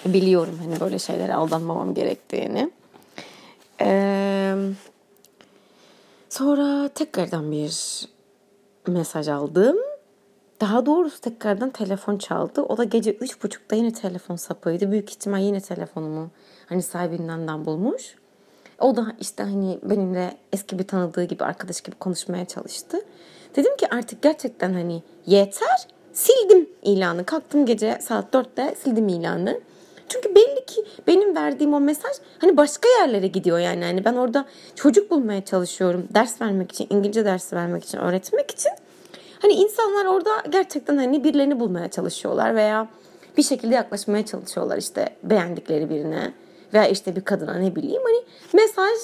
biliyorum 0.05 0.59
hani 0.63 0.79
böyle 0.79 0.99
şeylere 0.99 1.33
aldanmamam 1.33 1.93
gerektiğini. 1.93 2.71
Ee, 3.81 4.55
sonra 6.29 6.89
tekrardan 6.89 7.51
bir 7.51 8.05
mesaj 8.87 9.27
aldım. 9.27 9.77
Daha 10.61 10.85
doğrusu 10.85 11.21
tekrardan 11.21 11.69
telefon 11.69 12.17
çaldı. 12.17 12.61
O 12.61 12.77
da 12.77 12.83
gece 12.83 13.13
üç 13.13 13.43
buçukta 13.43 13.75
yine 13.75 13.93
telefon 13.93 14.35
sapıydı. 14.35 14.91
Büyük 14.91 15.09
ihtimal 15.09 15.41
yine 15.41 15.61
telefonumu 15.61 16.29
hani 16.65 16.81
sahibinden 16.81 17.65
bulmuş. 17.65 18.15
O 18.79 18.95
da 18.95 19.15
işte 19.19 19.43
hani 19.43 19.79
benimle 19.83 20.37
eski 20.53 20.79
bir 20.79 20.87
tanıdığı 20.87 21.23
gibi 21.23 21.43
arkadaş 21.43 21.81
gibi 21.81 21.95
konuşmaya 21.95 22.45
çalıştı. 22.45 22.97
Dedim 23.55 23.77
ki 23.77 23.87
artık 23.93 24.21
gerçekten 24.21 24.73
hani 24.73 25.03
yeter. 25.25 25.87
Sildim 26.13 26.69
ilanı. 26.83 27.25
Kalktım 27.25 27.65
gece 27.65 27.97
saat 28.01 28.33
dörtte 28.33 28.75
sildim 28.83 29.07
ilanı. 29.07 29.59
Çünkü 30.13 30.35
belli 30.35 30.65
ki 30.65 30.85
benim 31.07 31.35
verdiğim 31.35 31.73
o 31.73 31.79
mesaj 31.79 32.11
hani 32.39 32.57
başka 32.57 32.89
yerlere 32.99 33.27
gidiyor 33.27 33.59
yani. 33.59 33.85
Hani 33.85 34.05
ben 34.05 34.13
orada 34.13 34.45
çocuk 34.75 35.11
bulmaya 35.11 35.45
çalışıyorum. 35.45 36.07
Ders 36.13 36.41
vermek 36.41 36.71
için, 36.71 36.87
İngilizce 36.89 37.25
dersi 37.25 37.55
vermek 37.55 37.83
için, 37.83 37.97
öğretmek 37.97 38.51
için. 38.51 38.71
Hani 39.41 39.53
insanlar 39.53 40.05
orada 40.05 40.29
gerçekten 40.49 40.97
hani 40.97 41.23
birilerini 41.23 41.59
bulmaya 41.59 41.91
çalışıyorlar 41.91 42.55
veya 42.55 42.87
bir 43.37 43.43
şekilde 43.43 43.75
yaklaşmaya 43.75 44.25
çalışıyorlar 44.25 44.77
işte 44.77 45.09
beğendikleri 45.23 45.89
birine 45.89 46.33
veya 46.73 46.87
işte 46.87 47.15
bir 47.15 47.21
kadına 47.21 47.53
ne 47.53 47.75
bileyim 47.75 48.01
hani 48.05 48.23
mesaj 48.53 48.97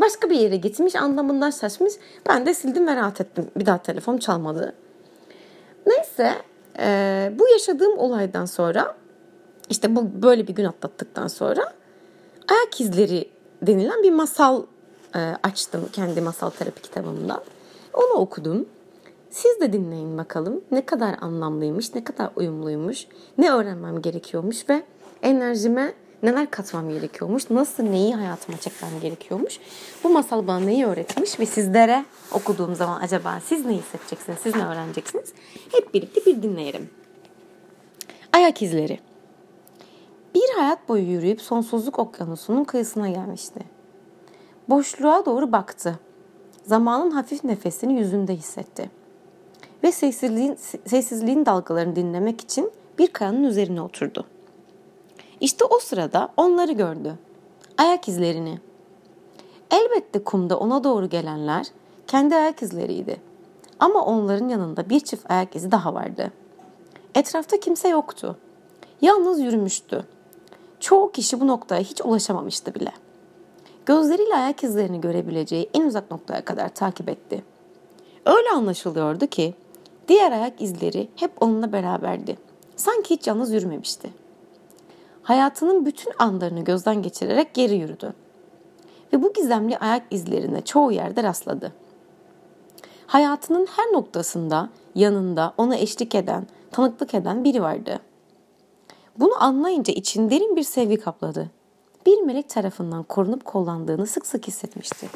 başka 0.00 0.30
bir 0.30 0.36
yere 0.36 0.56
gitmiş 0.56 0.96
anlamından 0.96 1.50
şaşmış. 1.50 1.92
Ben 2.28 2.46
de 2.46 2.54
sildim 2.54 2.86
ve 2.86 2.96
rahat 2.96 3.20
ettim. 3.20 3.50
Bir 3.56 3.66
daha 3.66 3.78
telefon 3.78 4.18
çalmadı. 4.18 4.74
Neyse 5.86 6.32
bu 7.38 7.48
yaşadığım 7.48 7.98
olaydan 7.98 8.44
sonra 8.44 8.94
işte 9.70 9.96
bu 9.96 10.22
böyle 10.22 10.48
bir 10.48 10.54
gün 10.54 10.64
atlattıktan 10.64 11.28
sonra 11.28 11.72
ayak 12.48 12.80
izleri 12.80 13.28
denilen 13.62 14.02
bir 14.02 14.10
masal 14.10 14.62
e, 15.14 15.18
açtım 15.42 15.88
kendi 15.92 16.20
masal 16.20 16.50
terapi 16.50 16.82
kitabımdan. 16.82 17.42
Onu 17.94 18.12
okudum. 18.12 18.66
Siz 19.30 19.60
de 19.60 19.72
dinleyin 19.72 20.18
bakalım 20.18 20.60
ne 20.70 20.86
kadar 20.86 21.16
anlamlıymış, 21.20 21.94
ne 21.94 22.04
kadar 22.04 22.30
uyumluymuş, 22.36 23.06
ne 23.38 23.50
öğrenmem 23.50 24.02
gerekiyormuş 24.02 24.68
ve 24.68 24.82
enerjime 25.22 25.94
neler 26.22 26.50
katmam 26.50 26.90
gerekiyormuş, 26.90 27.50
nasıl 27.50 27.82
neyi 27.82 28.14
hayatıma 28.14 28.58
çekmem 28.58 28.90
gerekiyormuş. 29.02 29.60
Bu 30.04 30.08
masal 30.08 30.46
bana 30.46 30.60
neyi 30.60 30.86
öğretmiş 30.86 31.40
ve 31.40 31.46
sizlere 31.46 32.04
okuduğum 32.32 32.74
zaman 32.74 33.00
acaba 33.00 33.40
siz 33.44 33.66
ne 33.66 33.72
hissedeceksiniz, 33.72 34.38
siz 34.42 34.54
ne 34.54 34.66
öğreneceksiniz? 34.66 35.32
Hep 35.72 35.94
birlikte 35.94 36.26
bir 36.26 36.42
dinleyelim. 36.42 36.90
Ayak 38.32 38.62
izleri. 38.62 38.98
Bir 40.36 40.54
hayat 40.56 40.88
boyu 40.88 41.02
yürüyüp 41.02 41.42
sonsuzluk 41.42 41.98
okyanusunun 41.98 42.64
kıyısına 42.64 43.08
gelmişti. 43.08 43.60
Boşluğa 44.68 45.26
doğru 45.26 45.52
baktı. 45.52 45.98
Zamanın 46.64 47.10
hafif 47.10 47.44
nefesini 47.44 47.98
yüzünde 47.98 48.36
hissetti 48.36 48.90
ve 49.82 49.92
sessizliğin, 49.92 50.54
sessizliğin 50.86 51.46
dalgalarını 51.46 51.96
dinlemek 51.96 52.40
için 52.40 52.72
bir 52.98 53.06
kayanın 53.06 53.44
üzerine 53.44 53.80
oturdu. 53.80 54.24
İşte 55.40 55.64
o 55.64 55.78
sırada 55.78 56.28
onları 56.36 56.72
gördü. 56.72 57.18
Ayak 57.78 58.08
izlerini. 58.08 58.58
Elbette 59.70 60.24
kumda 60.24 60.58
ona 60.58 60.84
doğru 60.84 61.08
gelenler 61.08 61.66
kendi 62.06 62.36
ayak 62.36 62.62
izleriydi. 62.62 63.20
Ama 63.80 64.04
onların 64.04 64.48
yanında 64.48 64.90
bir 64.90 65.00
çift 65.00 65.30
ayak 65.30 65.56
izi 65.56 65.72
daha 65.72 65.94
vardı. 65.94 66.32
Etrafta 67.14 67.60
kimse 67.60 67.88
yoktu. 67.88 68.36
Yalnız 69.00 69.40
yürümüştü. 69.40 70.06
Çoğu 70.86 71.12
kişi 71.12 71.40
bu 71.40 71.46
noktaya 71.46 71.80
hiç 71.80 72.00
ulaşamamıştı 72.00 72.74
bile. 72.74 72.92
Gözleriyle 73.86 74.34
ayak 74.34 74.64
izlerini 74.64 75.00
görebileceği 75.00 75.70
en 75.74 75.86
uzak 75.86 76.10
noktaya 76.10 76.44
kadar 76.44 76.68
takip 76.68 77.08
etti. 77.08 77.44
Öyle 78.26 78.50
anlaşılıyordu 78.50 79.26
ki 79.26 79.54
Diğer 80.08 80.32
ayak 80.32 80.62
izleri 80.62 81.08
hep 81.16 81.42
onunla 81.42 81.72
beraberdi. 81.72 82.36
Sanki 82.76 83.14
hiç 83.14 83.26
yalnız 83.26 83.52
yürümemişti. 83.52 84.10
Hayatının 85.22 85.86
bütün 85.86 86.12
anlarını 86.18 86.60
gözden 86.60 87.02
geçirerek 87.02 87.54
geri 87.54 87.74
yürüdü. 87.74 88.14
Ve 89.12 89.22
bu 89.22 89.32
gizemli 89.32 89.78
ayak 89.78 90.02
izlerine 90.10 90.60
çoğu 90.60 90.92
yerde 90.92 91.22
rastladı. 91.22 91.72
Hayatının 93.06 93.66
her 93.76 93.92
noktasında 93.92 94.68
yanında 94.94 95.54
ona 95.56 95.76
eşlik 95.76 96.14
eden, 96.14 96.46
tanıklık 96.70 97.14
eden 97.14 97.44
biri 97.44 97.62
vardı. 97.62 98.00
Bunu 99.18 99.42
anlayınca 99.42 99.92
için 99.92 100.30
derin 100.30 100.56
bir 100.56 100.62
sevgi 100.62 100.96
kapladı. 100.96 101.50
Bir 102.06 102.22
melek 102.22 102.48
tarafından 102.48 103.02
korunup 103.02 103.44
kollandığını 103.44 104.06
sık 104.06 104.26
sık 104.26 104.48
hissetmişti. 104.48 105.08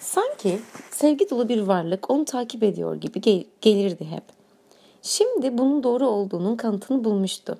Sanki 0.00 0.60
Sevgi 0.98 1.30
dolu 1.30 1.48
bir 1.48 1.60
varlık 1.60 2.10
onu 2.10 2.24
takip 2.24 2.62
ediyor 2.62 2.94
gibi 2.94 3.20
gel- 3.20 3.44
gelirdi 3.60 4.04
hep. 4.04 4.22
Şimdi 5.02 5.58
bunun 5.58 5.82
doğru 5.82 6.06
olduğunun 6.06 6.56
kanıtını 6.56 7.04
bulmuştu. 7.04 7.58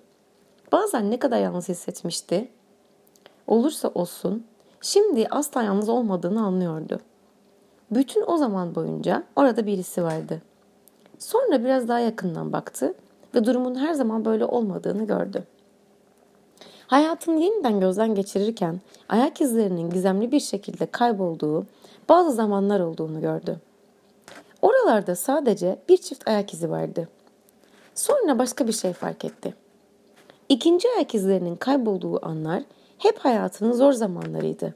Bazen 0.72 1.10
ne 1.10 1.18
kadar 1.18 1.40
yalnız 1.40 1.68
hissetmişti. 1.68 2.48
Olursa 3.46 3.88
olsun 3.88 4.44
şimdi 4.80 5.26
asla 5.30 5.62
yalnız 5.62 5.88
olmadığını 5.88 6.42
anlıyordu. 6.42 7.00
Bütün 7.90 8.24
o 8.26 8.36
zaman 8.36 8.74
boyunca 8.74 9.24
orada 9.36 9.66
birisi 9.66 10.02
vardı. 10.02 10.42
Sonra 11.18 11.64
biraz 11.64 11.88
daha 11.88 11.98
yakından 11.98 12.52
baktı 12.52 12.94
ve 13.38 13.44
durumun 13.44 13.74
her 13.74 13.92
zaman 13.94 14.24
böyle 14.24 14.44
olmadığını 14.44 15.06
gördü. 15.06 15.44
Hayatını 16.86 17.40
yeniden 17.40 17.80
gözden 17.80 18.14
geçirirken 18.14 18.80
ayak 19.08 19.40
izlerinin 19.40 19.90
gizemli 19.90 20.32
bir 20.32 20.40
şekilde 20.40 20.86
kaybolduğu 20.86 21.66
bazı 22.08 22.32
zamanlar 22.32 22.80
olduğunu 22.80 23.20
gördü. 23.20 23.60
Oralarda 24.62 25.16
sadece 25.16 25.78
bir 25.88 25.96
çift 25.96 26.28
ayak 26.28 26.54
izi 26.54 26.70
vardı. 26.70 27.08
Sonra 27.94 28.38
başka 28.38 28.66
bir 28.66 28.72
şey 28.72 28.92
fark 28.92 29.24
etti. 29.24 29.54
İkinci 30.48 30.88
ayak 30.96 31.14
izlerinin 31.14 31.56
kaybolduğu 31.56 32.26
anlar 32.26 32.62
hep 32.98 33.18
hayatının 33.18 33.72
zor 33.72 33.92
zamanlarıydı. 33.92 34.74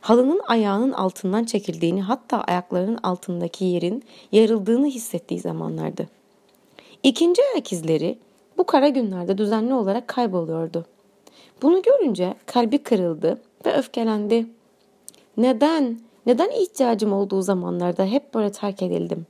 Halının 0.00 0.40
ayağının 0.46 0.92
altından 0.92 1.44
çekildiğini 1.44 2.02
hatta 2.02 2.40
ayaklarının 2.40 2.98
altındaki 3.02 3.64
yerin 3.64 4.04
yarıldığını 4.32 4.86
hissettiği 4.86 5.40
zamanlardı. 5.40 6.08
İkinci 7.04 7.42
ayak 7.52 7.72
izleri 7.72 8.18
bu 8.58 8.64
kara 8.64 8.88
günlerde 8.88 9.38
düzenli 9.38 9.74
olarak 9.74 10.08
kayboluyordu. 10.08 10.84
Bunu 11.62 11.82
görünce 11.82 12.34
kalbi 12.46 12.78
kırıldı 12.78 13.42
ve 13.66 13.76
öfkelendi. 13.76 14.46
Neden? 15.36 16.00
Neden 16.26 16.50
ihtiyacım 16.50 17.12
olduğu 17.12 17.42
zamanlarda 17.42 18.04
hep 18.04 18.34
böyle 18.34 18.52
terk 18.52 18.82
edildim? 18.82 19.26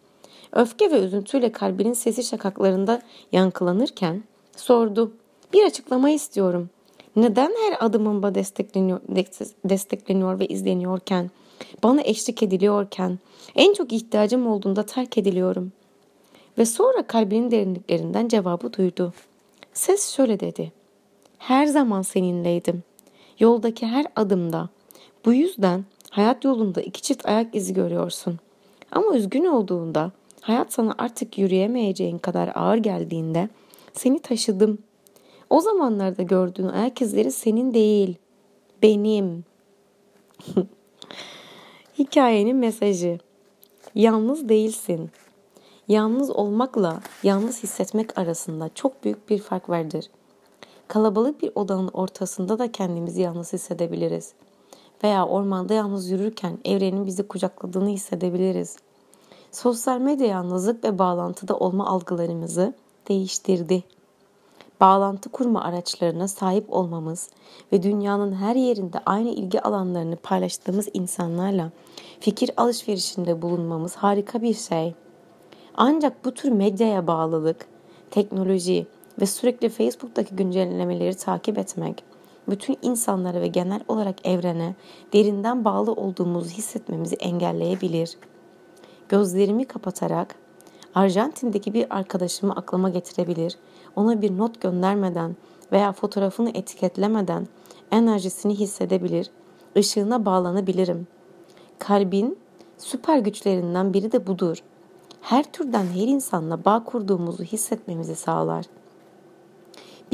Öfke 0.53 0.91
ve 0.91 0.99
üzüntüyle 0.99 1.53
kalbinin 1.53 1.93
sesi 1.93 2.23
şakaklarında 2.23 3.03
yankılanırken 3.33 4.23
sordu. 4.57 5.13
Bir 5.53 5.65
açıklama 5.65 6.11
istiyorum. 6.11 6.71
Neden 7.17 7.53
her 7.67 7.87
adımımda 7.87 8.35
destekleniyor, 8.35 9.01
destekleniyor 9.65 10.39
ve 10.39 10.47
izleniyorken, 10.47 11.31
bana 11.83 12.01
eşlik 12.03 12.43
ediliyorken, 12.43 13.19
en 13.57 13.75
çok 13.75 13.93
ihtiyacım 13.93 14.47
olduğunda 14.47 14.87
terk 14.87 15.19
ediliyorum? 15.19 15.73
Ve 16.59 16.67
sonra 16.67 17.07
kalbinin 17.07 17.51
derinliklerinden 17.51 18.29
cevabı 18.29 18.73
duydu. 18.73 19.13
Ses 19.73 20.11
şöyle 20.11 20.41
dedi. 20.41 20.73
Her 21.39 21.67
zaman 21.67 22.03
seninleydim. 22.03 22.83
Yoldaki 23.39 23.87
her 23.87 24.07
adımda. 24.17 24.69
Bu 25.25 25.33
yüzden 25.33 25.85
hayat 26.11 26.45
yolunda 26.45 26.83
iki 26.83 27.03
çift 27.03 27.27
ayak 27.27 27.55
izi 27.55 27.75
görüyorsun. 27.75 28.39
Ama 28.93 29.17
üzgün 29.17 29.45
olduğunda, 29.45 30.13
hayat 30.41 30.73
sana 30.73 30.95
artık 30.99 31.39
yürüyemeyeceğin 31.39 32.19
kadar 32.19 32.53
ağır 32.55 32.77
geldiğinde 32.77 33.49
seni 33.93 34.19
taşıdım. 34.19 34.79
O 35.51 35.61
zamanlarda 35.61 36.23
gördüğün 36.23 36.69
ayak 36.69 37.03
izleri 37.03 37.33
senin 37.33 37.75
değil, 37.75 38.17
benim. 38.83 39.45
Hikayenin 41.99 42.57
mesajı. 42.57 43.19
Yalnız 43.95 44.49
değilsin. 44.49 45.11
Yalnız 45.89 46.31
olmakla 46.31 47.01
yalnız 47.23 47.63
hissetmek 47.63 48.19
arasında 48.19 48.71
çok 48.75 49.05
büyük 49.05 49.31
bir 49.31 49.39
fark 49.39 49.69
vardır. 49.69 50.05
Kalabalık 50.89 51.43
bir 51.43 51.53
odanın 51.55 51.89
ortasında 51.89 52.59
da 52.59 52.73
kendimizi 52.73 53.23
yalnız 53.23 53.53
hissedebiliriz. 53.53 54.33
Veya 55.05 55.27
ormanda 55.27 55.75
yalnız 55.75 56.11
yürürken 56.11 56.59
evrenin 56.65 57.07
bizi 57.07 57.29
kucakladığını 57.29 57.89
hissedebiliriz. 57.89 58.77
Sosyal 59.53 60.01
medya 60.01 60.27
yalnızlık 60.27 60.85
ve 60.85 60.99
bağlantıda 60.99 61.57
olma 61.57 61.87
algılarımızı 61.87 62.75
değiştirdi. 63.09 63.85
Bağlantı 64.81 65.29
kurma 65.29 65.63
araçlarına 65.63 66.29
sahip 66.29 66.73
olmamız 66.73 67.31
ve 67.73 67.83
dünyanın 67.83 68.33
her 68.33 68.57
yerinde 68.57 68.99
aynı 69.07 69.29
ilgi 69.29 69.61
alanlarını 69.61 70.17
paylaştığımız 70.17 70.89
insanlarla 70.95 71.71
fikir 72.21 72.51
alışverişinde 72.57 73.43
bulunmamız 73.43 73.97
harika 73.97 74.43
bir 74.43 74.55
şey. 74.55 74.95
Ancak 75.77 76.25
bu 76.25 76.35
tür 76.35 76.53
medyaya 76.53 77.07
bağlılık, 77.07 77.67
teknoloji 78.11 78.87
ve 79.21 79.27
sürekli 79.27 79.69
Facebook'taki 79.69 80.37
güncellemeleri 80.37 81.15
takip 81.15 81.59
etmek, 81.59 82.05
bütün 82.49 82.77
insanlara 82.83 83.41
ve 83.41 83.47
genel 83.47 83.81
olarak 83.89 84.27
evrene 84.27 84.75
derinden 85.13 85.65
bağlı 85.65 85.93
olduğumuzu 85.93 86.51
hissetmemizi 86.51 87.17
engelleyebilir. 87.17 88.17
Gözlerimi 89.09 89.65
kapatarak 89.65 90.35
Arjantin'deki 90.95 91.75
bir 91.75 91.97
arkadaşımı 91.97 92.53
aklıma 92.53 92.91
getirebilir, 92.91 93.59
ona 93.97 94.23
bir 94.23 94.39
not 94.39 94.61
göndermeden 94.61 95.37
veya 95.73 95.93
fotoğrafını 95.93 96.51
etiketlemeden 96.55 97.49
enerjisini 97.91 98.55
hissedebilir, 98.55 99.31
ışığına 99.77 100.27
bağlanabilirim. 100.27 101.07
Kalbin 101.79 102.39
süper 102.79 103.19
güçlerinden 103.19 103.95
biri 103.95 104.13
de 104.13 104.27
budur. 104.27 104.63
Her 105.25 105.53
türden 105.53 105.87
her 105.87 106.07
insanla 106.07 106.65
bağ 106.65 106.85
kurduğumuzu 106.85 107.45
hissetmemizi 107.45 108.15
sağlar.'' 108.15 108.85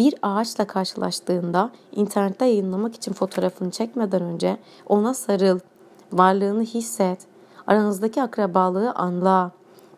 bir 0.01 0.15
ağaçla 0.23 0.67
karşılaştığında 0.67 1.71
internette 1.93 2.45
yayınlamak 2.45 2.95
için 2.95 3.13
fotoğrafını 3.13 3.71
çekmeden 3.71 4.23
önce 4.23 4.57
ona 4.87 5.15
sarıl, 5.15 5.59
varlığını 6.13 6.63
hisset, 6.63 7.19
aranızdaki 7.67 8.23
akrabalığı 8.23 8.93
anla, 8.93 9.51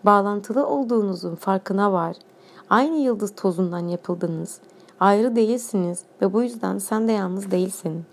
bağlantılı 0.04 0.66
olduğunuzun 0.66 1.34
farkına 1.34 1.92
var. 1.92 2.16
Aynı 2.70 2.96
yıldız 2.96 3.34
tozundan 3.36 3.88
yapıldınız. 3.88 4.60
Ayrı 5.00 5.36
değilsiniz 5.36 6.00
ve 6.22 6.32
bu 6.32 6.42
yüzden 6.42 6.78
sen 6.78 7.08
de 7.08 7.12
yalnız 7.12 7.50
değilsin. 7.50 8.04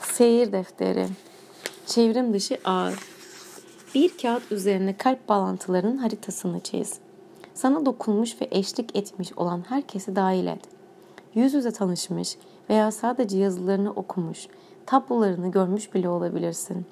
Seyir 0.00 0.52
defteri. 0.52 1.08
Çevrim 1.86 2.32
dışı 2.32 2.58
ağır. 2.64 3.15
Bir 3.94 4.18
kağıt 4.18 4.52
üzerine 4.52 4.96
kalp 4.96 5.28
bağlantılarının 5.28 5.96
haritasını 5.96 6.60
çiz. 6.60 6.98
Sana 7.54 7.86
dokunmuş 7.86 8.40
ve 8.40 8.48
eşlik 8.50 8.96
etmiş 8.96 9.32
olan 9.32 9.64
herkesi 9.68 10.16
dahil 10.16 10.46
et. 10.46 10.60
Yüz 11.34 11.54
yüze 11.54 11.70
tanışmış 11.70 12.36
veya 12.70 12.90
sadece 12.90 13.38
yazılarını 13.38 13.90
okumuş, 13.90 14.48
tablolarını 14.86 15.50
görmüş 15.50 15.94
bile 15.94 16.08
olabilirsin. 16.08 16.86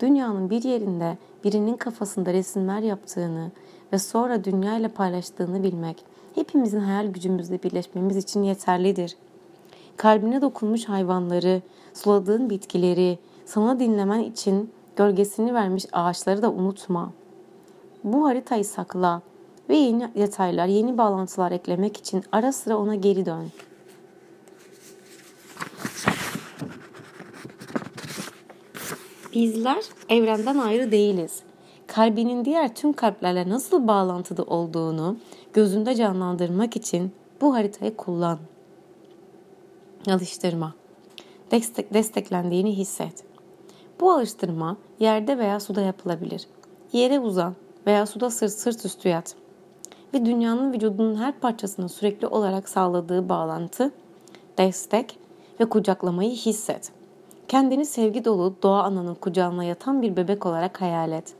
Dünyanın 0.00 0.50
bir 0.50 0.62
yerinde 0.62 1.18
birinin 1.44 1.76
kafasında 1.76 2.32
resimler 2.32 2.80
yaptığını 2.80 3.50
ve 3.92 3.98
sonra 3.98 4.44
dünya 4.44 4.76
ile 4.76 4.88
paylaştığını 4.88 5.62
bilmek 5.62 6.04
hepimizin 6.34 6.80
hayal 6.80 7.06
gücümüzle 7.06 7.62
birleşmemiz 7.62 8.16
için 8.16 8.42
yeterlidir. 8.42 9.16
Kalbine 9.96 10.42
dokunmuş 10.42 10.84
hayvanları, 10.84 11.62
suladığın 11.94 12.50
bitkileri, 12.50 13.18
sana 13.44 13.80
dinlemen 13.80 14.20
için 14.20 14.70
gölgesini 14.96 15.54
vermiş 15.54 15.86
ağaçları 15.92 16.42
da 16.42 16.52
unutma. 16.52 17.12
Bu 18.04 18.26
haritayı 18.26 18.64
sakla 18.64 19.22
ve 19.68 19.76
yeni 19.76 20.14
detaylar, 20.14 20.66
yeni 20.66 20.98
bağlantılar 20.98 21.52
eklemek 21.52 21.96
için 21.96 22.24
ara 22.32 22.52
sıra 22.52 22.76
ona 22.76 22.94
geri 22.94 23.26
dön. 23.26 23.50
Bizler 29.34 29.84
evrenden 30.08 30.58
ayrı 30.58 30.90
değiliz. 30.90 31.42
Kalbinin 31.86 32.44
diğer 32.44 32.74
tüm 32.74 32.92
kalplerle 32.92 33.48
nasıl 33.48 33.88
bağlantıda 33.88 34.42
olduğunu 34.42 35.16
gözünde 35.52 35.94
canlandırmak 35.94 36.76
için 36.76 37.12
bu 37.40 37.54
haritayı 37.54 37.96
kullan. 37.96 38.38
Alıştırma. 40.10 40.74
Destek, 41.50 41.94
desteklendiğini 41.94 42.76
hisset. 42.76 43.33
Bu 44.04 44.12
alıştırma 44.12 44.76
yerde 45.00 45.38
veya 45.38 45.60
suda 45.60 45.80
yapılabilir. 45.80 46.46
Yere 46.92 47.20
uzan 47.20 47.54
veya 47.86 48.06
suda 48.06 48.30
sırt 48.30 48.52
sırt 48.52 48.84
üstü 48.84 49.08
yat 49.08 49.34
ve 50.14 50.24
dünyanın 50.24 50.72
vücudunun 50.72 51.14
her 51.16 51.40
parçasına 51.40 51.88
sürekli 51.88 52.26
olarak 52.26 52.68
sağladığı 52.68 53.28
bağlantı, 53.28 53.90
destek 54.58 55.18
ve 55.60 55.64
kucaklamayı 55.64 56.30
hisset. 56.30 56.92
Kendini 57.48 57.86
sevgi 57.86 58.24
dolu 58.24 58.54
doğa 58.62 58.82
ananın 58.82 59.14
kucağına 59.14 59.64
yatan 59.64 60.02
bir 60.02 60.16
bebek 60.16 60.46
olarak 60.46 60.80
hayal 60.80 61.12
et. 61.12 61.34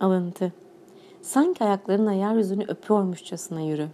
Alıntı. 0.00 0.52
Sanki 1.22 1.64
ayaklarınla 1.64 2.12
yeryüzünü 2.12 2.64
öpüyormuşçasına 2.68 3.60
yürü. 3.60 3.88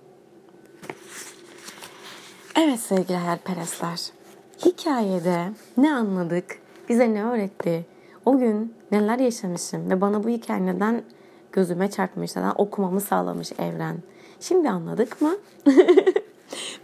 Evet 2.57 2.81
sevgili 2.81 3.17
hayalperestler. 3.17 4.01
Hikayede 4.65 5.53
ne 5.77 5.95
anladık, 5.95 6.62
bize 6.93 7.15
ne 7.15 7.25
öğretti, 7.25 7.87
o 8.27 8.39
gün 8.39 8.75
neler 8.91 9.19
yaşamışım 9.19 9.91
ve 9.91 10.01
bana 10.01 10.25
bu 10.25 10.29
hikaye 10.29 10.67
neden 10.67 11.03
gözüme 11.53 11.91
çarpmış, 11.91 12.37
neden 12.37 12.53
okumamı 12.59 13.01
sağlamış 13.01 13.53
evren. 13.53 13.97
Şimdi 14.41 14.71
anladık 14.71 15.23
mı? 15.23 15.37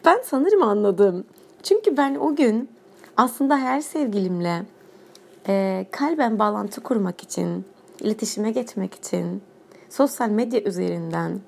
ben 0.04 0.20
sanırım 0.24 0.62
anladım. 0.62 1.24
Çünkü 1.62 1.96
ben 1.96 2.14
o 2.14 2.36
gün 2.36 2.68
aslında 3.16 3.58
her 3.58 3.80
sevgilimle 3.80 4.62
e, 5.48 5.86
kalben 5.90 6.38
bağlantı 6.38 6.82
kurmak 6.82 7.22
için 7.22 7.64
iletişime 8.00 8.50
geçmek 8.50 8.94
için 8.94 9.42
sosyal 9.88 10.28
medya 10.28 10.60
üzerinden 10.60 11.40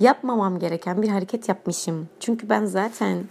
yapmamam 0.00 0.58
gereken 0.58 1.02
bir 1.02 1.08
hareket 1.08 1.48
yapmışım. 1.48 2.08
Çünkü 2.20 2.48
ben 2.48 2.64
zaten 2.64 3.24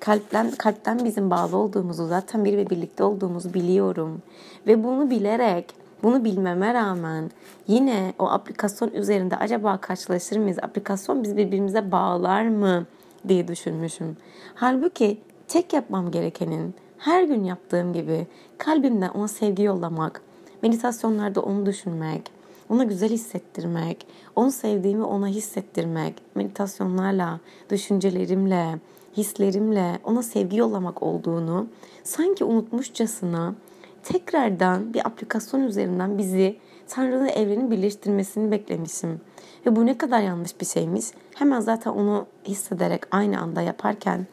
kalpten 0.00 0.50
kalpten 0.50 1.04
bizim 1.04 1.30
bağlı 1.30 1.56
olduğumuzu, 1.56 2.06
zaten 2.06 2.44
bir 2.44 2.56
ve 2.56 2.70
birlikte 2.70 3.04
olduğumuzu 3.04 3.54
biliyorum. 3.54 4.22
Ve 4.66 4.84
bunu 4.84 5.10
bilerek, 5.10 5.74
bunu 6.02 6.24
bilmeme 6.24 6.74
rağmen 6.74 7.30
yine 7.66 8.12
o 8.18 8.28
aplikasyon 8.28 8.90
üzerinde 8.90 9.36
acaba 9.36 9.78
karşılaşır 9.80 10.36
mıyız? 10.36 10.58
Aplikasyon 10.62 11.22
biz 11.22 11.36
birbirimize 11.36 11.92
bağlar 11.92 12.48
mı 12.48 12.86
diye 13.28 13.48
düşünmüşüm. 13.48 14.16
Halbuki 14.54 15.20
tek 15.48 15.72
yapmam 15.72 16.10
gerekenin 16.10 16.74
her 16.98 17.22
gün 17.22 17.44
yaptığım 17.44 17.92
gibi 17.92 18.26
kalbimden 18.58 19.08
ona 19.08 19.28
sevgi 19.28 19.62
yollamak, 19.62 20.22
meditasyonlarda 20.62 21.40
onu 21.40 21.66
düşünmek, 21.66 22.22
ona 22.68 22.84
güzel 22.84 23.10
hissettirmek, 23.10 24.06
onu 24.36 24.52
sevdiğimi 24.52 25.04
ona 25.04 25.26
hissettirmek, 25.26 26.14
meditasyonlarla, 26.34 27.40
düşüncelerimle, 27.70 28.78
hislerimle 29.18 29.98
ona 30.04 30.22
sevgi 30.22 30.56
yollamak 30.56 31.02
olduğunu 31.02 31.66
sanki 32.02 32.44
unutmuşçasına 32.44 33.54
tekrardan 34.02 34.94
bir 34.94 35.06
aplikasyon 35.06 35.60
üzerinden 35.60 36.18
bizi 36.18 36.56
Tanrı'nın 36.88 37.28
evrenin 37.28 37.70
birleştirmesini 37.70 38.50
beklemişim. 38.50 39.20
Ve 39.66 39.76
bu 39.76 39.86
ne 39.86 39.98
kadar 39.98 40.20
yanlış 40.20 40.60
bir 40.60 40.66
şeymiş. 40.66 41.06
Hemen 41.34 41.60
zaten 41.60 41.90
onu 41.90 42.26
hissederek 42.44 43.02
aynı 43.10 43.40
anda 43.40 43.62
yaparken 43.62 44.26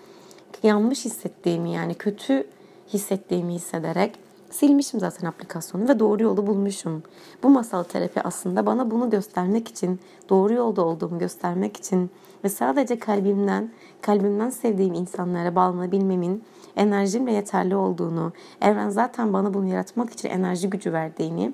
yanlış 0.64 1.06
hissettiğimi 1.06 1.72
yani 1.72 1.96
kötü 1.96 2.48
hissettiğimi 2.94 3.54
hissederek 3.54 4.25
silmişim 4.52 5.00
zaten 5.00 5.28
aplikasyonu 5.28 5.90
ve 5.90 6.00
doğru 6.00 6.24
yolu 6.24 6.48
bulmuşum. 6.48 7.04
Bu 7.44 7.50
masal 7.50 7.84
terapi 7.84 8.22
aslında 8.22 8.66
bana 8.66 8.92
bunu 8.92 9.10
göstermek 9.10 9.68
için, 9.68 10.00
doğru 10.30 10.54
yolda 10.54 10.86
olduğumu 10.86 11.20
göstermek 11.20 11.78
için 11.78 12.10
ve 12.44 12.50
sadece 12.50 13.00
kalbimden, 13.00 13.72
kalbimden 14.02 14.50
sevdiğim 14.50 14.94
insanlara 14.94 15.56
bağlanabilmemin 15.56 16.44
enerjimle 16.76 17.32
yeterli 17.34 17.76
olduğunu, 17.76 18.34
evren 18.62 18.90
zaten 18.90 19.34
bana 19.34 19.54
bunu 19.54 19.68
yaratmak 19.68 20.10
için 20.14 20.30
enerji 20.30 20.70
gücü 20.70 20.94
verdiğini 20.94 21.54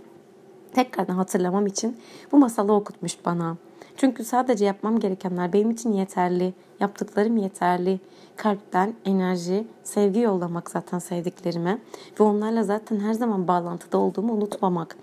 tekrardan 0.74 1.16
hatırlamam 1.16 1.66
için 1.66 1.98
bu 2.32 2.38
masalı 2.38 2.74
okutmuş 2.74 3.26
bana. 3.26 3.58
Çünkü 3.98 4.24
sadece 4.24 4.66
yapmam 4.66 5.00
gerekenler 5.00 5.54
benim 5.54 5.72
için 5.72 5.94
yeterli. 5.94 6.54
Yaptıklarım 6.80 7.38
yeterli. 7.38 8.00
Kalpten 8.36 8.94
enerji, 9.06 9.68
sevgi 9.84 10.20
yollamak 10.20 10.70
zaten 10.70 11.00
sevdiklerime. 11.00 11.78
Ve 12.20 12.24
onlarla 12.24 12.64
zaten 12.64 13.00
her 13.00 13.14
zaman 13.14 13.48
bağlantıda 13.48 13.98
olduğumu 13.98 14.34
unutmamak. 14.34 14.98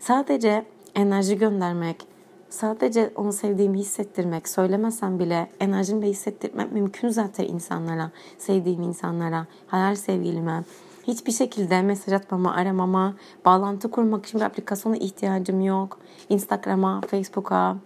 Sadece 0.00 0.64
enerji 0.94 1.38
göndermek, 1.38 2.06
sadece 2.50 3.10
onu 3.16 3.32
sevdiğimi 3.32 3.78
hissettirmek, 3.78 4.48
söylemesem 4.48 5.18
bile 5.18 5.50
enerjimle 5.60 6.06
hissettirmek 6.06 6.72
mümkün 6.72 7.08
zaten 7.08 7.44
insanlara, 7.44 8.10
sevdiğim 8.38 8.82
insanlara, 8.82 9.46
hayal 9.66 9.94
sevgilime. 9.94 10.64
Hiçbir 11.06 11.32
şekilde 11.32 11.82
mesaj 11.82 12.14
atmama, 12.14 12.54
aramama, 12.54 13.14
bağlantı 13.44 13.90
kurmak 13.90 14.26
için 14.26 14.40
bir 14.40 14.44
aplikasyona 14.44 14.96
ihtiyacım 14.96 15.60
yok. 15.60 15.98
Instagram'a, 16.28 17.00
Facebook'a, 17.00 17.76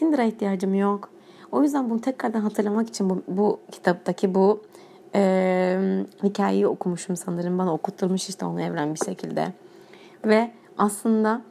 Tinder'a 0.00 0.22
ihtiyacım 0.22 0.74
yok. 0.74 1.10
O 1.52 1.62
yüzden 1.62 1.90
bunu 1.90 2.00
tekrardan 2.00 2.40
hatırlamak 2.40 2.88
için 2.88 3.10
bu, 3.10 3.22
bu 3.28 3.60
kitaptaki 3.72 4.34
bu 4.34 4.62
e, 5.14 6.04
hikayeyi 6.22 6.66
okumuşum 6.66 7.16
sanırım. 7.16 7.58
Bana 7.58 7.74
okutturmuş 7.74 8.28
işte 8.28 8.46
onu 8.46 8.62
evren 8.62 8.94
bir 8.94 8.98
şekilde. 8.98 9.52
Ve 10.24 10.50
aslında 10.78 11.42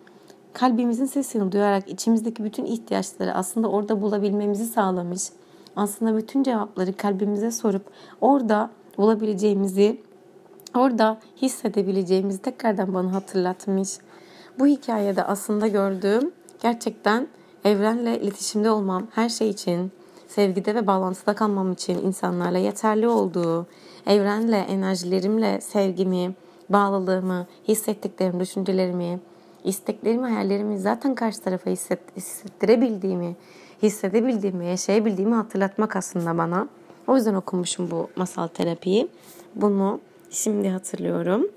kalbimizin 0.53 1.05
sesini 1.05 1.51
duyarak 1.51 1.89
içimizdeki 1.89 2.43
bütün 2.43 2.65
ihtiyaçları 2.65 3.33
aslında 3.33 3.67
orada 3.67 4.01
bulabilmemizi 4.01 4.65
sağlamış. 4.65 5.23
Aslında 5.75 6.17
bütün 6.17 6.43
cevapları 6.43 6.93
kalbimize 6.93 7.51
sorup 7.51 7.85
orada 8.21 8.69
bulabileceğimizi, 8.97 10.01
orada 10.75 11.19
hissedebileceğimizi 11.41 12.41
tekrardan 12.41 12.93
bana 12.93 13.13
hatırlatmış. 13.13 13.89
Bu 14.59 14.67
hikayede 14.67 15.23
aslında 15.23 15.67
gördüğüm 15.67 16.31
gerçekten 16.61 17.27
evrenle 17.65 18.19
iletişimde 18.19 18.71
olmam 18.71 19.07
her 19.11 19.29
şey 19.29 19.49
için, 19.49 19.91
sevgide 20.27 20.75
ve 20.75 20.87
bağlantıda 20.87 21.33
kalmam 21.35 21.71
için 21.71 21.97
insanlarla 21.97 22.57
yeterli 22.57 23.07
olduğu, 23.07 23.67
evrenle, 24.07 24.57
enerjilerimle 24.57 25.61
sevgimi, 25.61 26.33
bağlılığımı, 26.69 27.47
hissettiklerimi, 27.67 28.39
düşüncelerimi, 28.39 29.19
isteklerimi, 29.63 30.27
hayallerimi 30.27 30.79
zaten 30.79 31.15
karşı 31.15 31.41
tarafa 31.41 31.69
hisset, 31.69 31.99
hissettirebildiğimi, 32.17 33.35
hissedebildiğimi, 33.83 34.65
yaşayabildiğimi 34.65 35.35
hatırlatmak 35.35 35.95
aslında 35.95 36.37
bana. 36.37 36.67
O 37.07 37.15
yüzden 37.15 37.33
okumuşum 37.33 37.91
bu 37.91 38.09
masal 38.15 38.47
terapiyi. 38.47 39.07
Bunu 39.55 39.99
şimdi 40.29 40.69
hatırlıyorum 40.69 41.47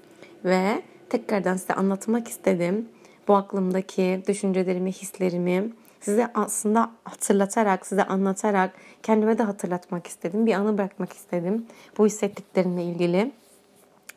ve 0.45 0.83
tekrardan 1.11 1.57
size 1.57 1.75
anlatmak 1.75 2.29
istedim. 2.29 2.89
Bu 3.29 3.35
aklımdaki 3.35 4.23
düşüncelerimi, 4.29 4.93
hislerimi, 4.93 5.73
size 6.03 6.31
aslında 6.35 6.91
hatırlatarak, 7.05 7.87
size 7.87 8.05
anlatarak 8.05 8.75
kendime 9.03 9.39
de 9.39 9.43
hatırlatmak 9.43 10.07
istedim. 10.07 10.47
Bir 10.47 10.55
anı 10.55 10.79
bırakmak 10.79 11.13
istedim 11.13 11.67
bu 11.99 12.07
hissettiklerimle 12.07 12.85
ilgili. 12.85 13.33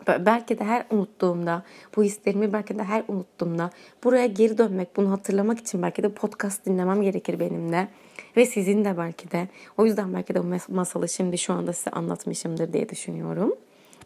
Belki 0.08 0.60
de 0.60 0.64
her 0.64 0.86
unuttuğumda, 0.92 1.64
bu 1.96 2.04
hislerimi 2.04 2.54
belki 2.54 2.80
de 2.80 2.84
her 2.84 3.04
unuttuğumda 3.08 3.70
buraya 4.04 4.26
geri 4.26 4.58
dönmek, 4.58 4.96
bunu 4.98 5.12
hatırlamak 5.12 5.60
için 5.60 5.82
belki 5.82 6.04
de 6.04 6.10
podcast 6.10 6.66
dinlemem 6.66 7.02
gerekir 7.02 7.40
benim 7.40 7.72
de. 7.72 7.88
Ve 8.38 8.46
sizin 8.46 8.86
de 8.86 8.98
belki 8.98 9.32
de. 9.32 9.48
O 9.78 9.86
yüzden 9.86 10.14
belki 10.14 10.36
de 10.36 10.44
bu 10.44 10.74
masalı 10.74 11.10
şimdi 11.10 11.38
şu 11.38 11.54
anda 11.54 11.74
size 11.74 11.92
anlatmışımdır 11.92 12.74
diye 12.74 12.90
düşünüyorum. 12.90 13.56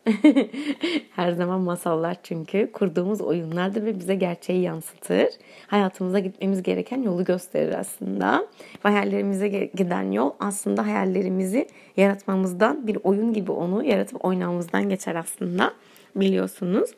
Her 1.16 1.32
zaman 1.32 1.62
masallar 1.62 2.18
çünkü 2.24 2.72
kurduğumuz 2.72 3.22
oyunlardır 3.22 3.86
ve 3.86 4.00
bize 4.00 4.16
gerçeği 4.16 4.62
yansıtır. 4.62 5.28
Hayatımıza 5.68 6.20
gitmemiz 6.20 6.64
gereken 6.64 7.02
yolu 7.02 7.26
gösterir 7.26 7.80
aslında. 7.80 8.48
Hayallerimize 8.84 9.48
giden 9.76 10.12
yol 10.12 10.32
aslında 10.40 10.88
hayallerimizi 10.88 11.68
yaratmamızdan 11.98 12.88
bir 12.88 12.98
oyun 13.04 13.34
gibi 13.34 13.52
onu 13.52 13.84
yaratıp 13.84 14.26
oynamamızdan 14.26 14.90
geçer 14.90 15.16
aslında 15.16 15.74
biliyorsunuz. 16.16 16.90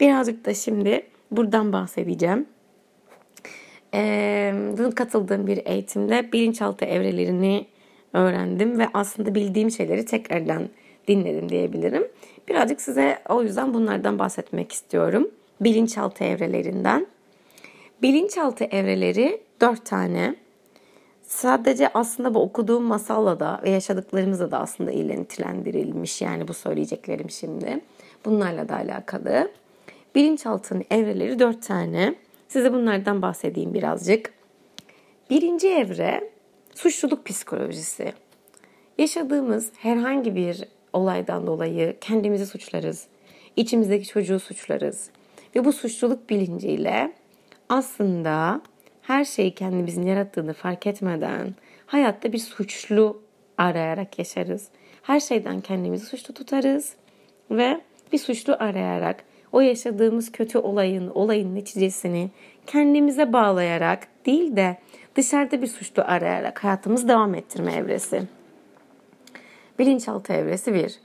Birazcık 0.00 0.44
da 0.44 0.54
şimdi 0.54 1.06
buradan 1.30 1.72
bahsedeceğim. 1.72 2.46
Ee, 3.94 4.54
katıldığım 4.96 5.46
bir 5.46 5.60
eğitimde 5.64 6.32
bilinçaltı 6.32 6.84
evrelerini 6.84 7.66
öğrendim 8.12 8.78
ve 8.78 8.88
aslında 8.94 9.34
bildiğim 9.34 9.70
şeyleri 9.70 10.04
tekrardan 10.04 10.68
dinledim 11.08 11.48
diyebilirim. 11.48 12.08
Birazcık 12.50 12.80
size 12.80 13.18
o 13.28 13.42
yüzden 13.42 13.74
bunlardan 13.74 14.18
bahsetmek 14.18 14.72
istiyorum. 14.72 15.30
Bilinçaltı 15.60 16.24
evrelerinden. 16.24 17.06
Bilinçaltı 18.02 18.64
evreleri 18.64 19.40
dört 19.60 19.86
tane. 19.86 20.34
Sadece 21.22 21.90
aslında 21.94 22.34
bu 22.34 22.42
okuduğum 22.42 22.82
masalla 22.82 23.40
da 23.40 23.60
ve 23.64 23.70
yaşadıklarımızla 23.70 24.50
da 24.50 24.58
aslında 24.58 24.90
ilintilendirilmiş 24.90 26.22
yani 26.22 26.48
bu 26.48 26.54
söyleyeceklerim 26.54 27.30
şimdi. 27.30 27.80
Bunlarla 28.24 28.68
da 28.68 28.76
alakalı. 28.76 29.50
Bilinçaltının 30.14 30.84
evreleri 30.90 31.38
dört 31.38 31.62
tane. 31.62 32.14
Size 32.48 32.72
bunlardan 32.72 33.22
bahsedeyim 33.22 33.74
birazcık. 33.74 34.32
Birinci 35.30 35.68
evre 35.68 36.30
suçluluk 36.74 37.26
psikolojisi. 37.26 38.12
Yaşadığımız 38.98 39.70
herhangi 39.76 40.34
bir 40.36 40.64
olaydan 40.92 41.46
dolayı 41.46 41.96
kendimizi 42.00 42.46
suçlarız. 42.46 43.06
İçimizdeki 43.56 44.08
çocuğu 44.08 44.40
suçlarız. 44.40 45.10
Ve 45.56 45.64
bu 45.64 45.72
suçluluk 45.72 46.30
bilinciyle 46.30 47.12
aslında 47.68 48.60
her 49.02 49.24
şeyi 49.24 49.54
kendimizin 49.54 50.02
yarattığını 50.02 50.52
fark 50.52 50.86
etmeden 50.86 51.54
hayatta 51.86 52.32
bir 52.32 52.38
suçlu 52.38 53.22
arayarak 53.58 54.18
yaşarız. 54.18 54.68
Her 55.02 55.20
şeyden 55.20 55.60
kendimizi 55.60 56.06
suçlu 56.06 56.34
tutarız 56.34 56.94
ve 57.50 57.80
bir 58.12 58.18
suçlu 58.18 58.56
arayarak 58.58 59.24
o 59.52 59.60
yaşadığımız 59.60 60.32
kötü 60.32 60.58
olayın, 60.58 61.08
olayın 61.08 61.54
neticesini 61.54 62.30
kendimize 62.66 63.32
bağlayarak 63.32 64.08
değil 64.26 64.56
de 64.56 64.76
dışarıda 65.16 65.62
bir 65.62 65.66
suçlu 65.66 66.02
arayarak 66.06 66.64
hayatımızı 66.64 67.08
devam 67.08 67.34
ettirme 67.34 67.72
evresi. 67.72 68.22
Bilinçaltı 69.80 70.32
evresi 70.32 70.74
1. 70.74 71.00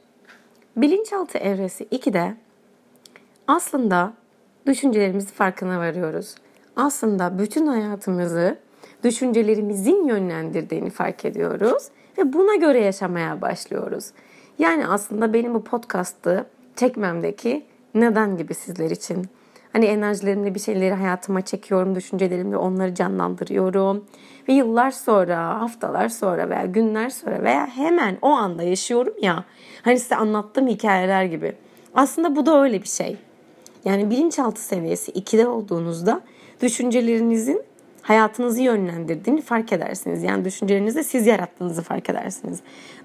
Bilinçaltı 0.78 1.38
evresi 1.38 1.84
2'de 1.84 2.36
aslında 3.48 4.14
düşüncelerimizi 4.66 5.34
farkına 5.34 5.80
varıyoruz. 5.80 6.36
Aslında 6.76 7.40
bütün 7.40 7.68
hayatımızı 7.68 8.58
düşüncelerimizin 9.04 10.08
yönlendirdiğini 10.08 10.90
fark 10.90 11.26
ediyoruz 11.26 11.84
ve 12.18 12.34
buna 12.34 12.56
göre 12.56 12.80
yaşamaya 12.80 13.42
başlıyoruz. 13.42 14.12
Yani 14.60 14.88
aslında 14.88 15.34
benim 15.34 15.54
bu 15.54 15.64
podcast'ı 15.64 16.46
çekmemdeki 16.76 17.66
neden 17.94 18.38
gibi 18.38 18.54
sizler 18.54 18.90
için. 18.90 19.26
Hani 19.76 19.86
enerjilerimle 19.86 20.56
bir 20.56 20.60
şeyleri 20.60 20.94
hayatıma 20.94 21.42
çekiyorum, 21.42 21.96
düşüncelerimle 21.96 22.58
onları 22.58 22.96
canlandırıyorum. 22.96 24.06
Ve 24.50 24.54
yıllar 24.54 24.92
sonra, 24.92 25.62
haftalar 25.62 26.10
sonra 26.10 26.50
veya 26.50 26.66
günler 26.66 27.10
sonra 27.10 27.44
veya 27.44 27.68
hemen 27.68 28.18
o 28.22 28.30
anda 28.30 28.64
yaşıyorum 28.64 29.14
ya. 29.22 29.44
Hani 29.82 30.00
size 30.00 30.16
anlattığım 30.16 30.68
hikayeler 30.68 31.24
gibi. 31.24 31.56
Aslında 31.96 32.36
bu 32.36 32.46
da 32.46 32.64
öyle 32.64 32.82
bir 32.82 32.88
şey. 32.88 33.18
Yani 33.86 34.10
bilinçaltı 34.10 34.62
seviyesi 34.62 35.12
2'de 35.12 35.48
olduğunuzda 35.48 36.22
düşüncelerinizin 36.62 37.62
hayatınızı 38.02 38.62
yönlendirdiğini 38.62 39.42
fark 39.42 39.74
edersiniz. 39.74 40.24
Yani 40.24 40.46
düşüncelerinizi 40.46 41.04
siz 41.04 41.28
yarattığınızı 41.28 41.82
fark 41.82 42.10
edersiniz. 42.10 42.60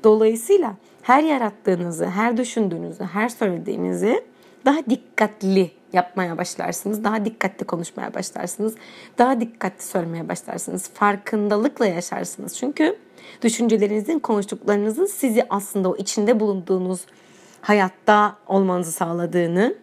Dolayısıyla 0.05 0.75
her 1.03 1.23
yarattığınızı, 1.23 2.07
her 2.07 2.37
düşündüğünüzü, 2.37 3.05
her 3.05 3.29
söylediğinizi 3.29 4.25
daha 4.65 4.79
dikkatli 4.91 5.80
yapmaya 5.93 6.39
başlarsınız. 6.39 7.05
Daha 7.05 7.25
dikkatli 7.25 7.67
konuşmaya 7.67 8.15
başlarsınız. 8.15 8.75
Daha 9.19 9.41
dikkatli 9.41 9.85
söylemeye 9.85 10.29
başlarsınız. 10.29 10.91
Farkındalıkla 10.95 11.87
yaşarsınız. 11.87 12.57
Çünkü 12.57 12.97
düşüncelerinizin, 13.43 14.19
konuştuklarınızın 14.19 15.07
sizi 15.07 15.47
aslında 15.51 15.91
o 15.91 15.97
içinde 15.97 16.41
bulunduğunuz 16.41 17.01
hayatta 17.61 18.37
olmanızı 18.47 18.93
sağladığını, 18.93 19.75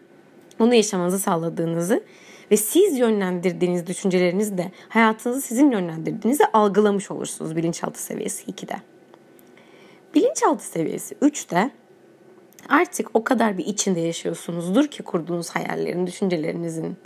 onu 0.59 0.73
yaşamanızı 0.73 1.19
sağladığınızı 1.19 2.03
ve 2.51 2.57
siz 2.57 2.99
yönlendirdiğiniz 2.99 3.87
düşüncelerinizle 3.87 4.71
hayatınızı 4.89 5.41
sizin 5.41 5.71
yönlendirdiğinizi 5.71 6.45
algılamış 6.45 7.11
olursunuz 7.11 7.55
bilinçaltı 7.55 8.01
seviyesi 8.01 8.51
2'de. 8.51 8.75
Bilinçaltı 10.15 10.65
seviyesi 10.65 11.15
3'te 11.15 11.71
artık 12.69 13.09
o 13.13 13.23
kadar 13.23 13.57
bir 13.57 13.65
içinde 13.65 13.99
yaşıyorsunuzdur 13.99 14.87
ki 14.87 15.03
kurduğunuz 15.03 15.49
hayallerin, 15.49 16.07
düşüncelerinizin. 16.07 16.97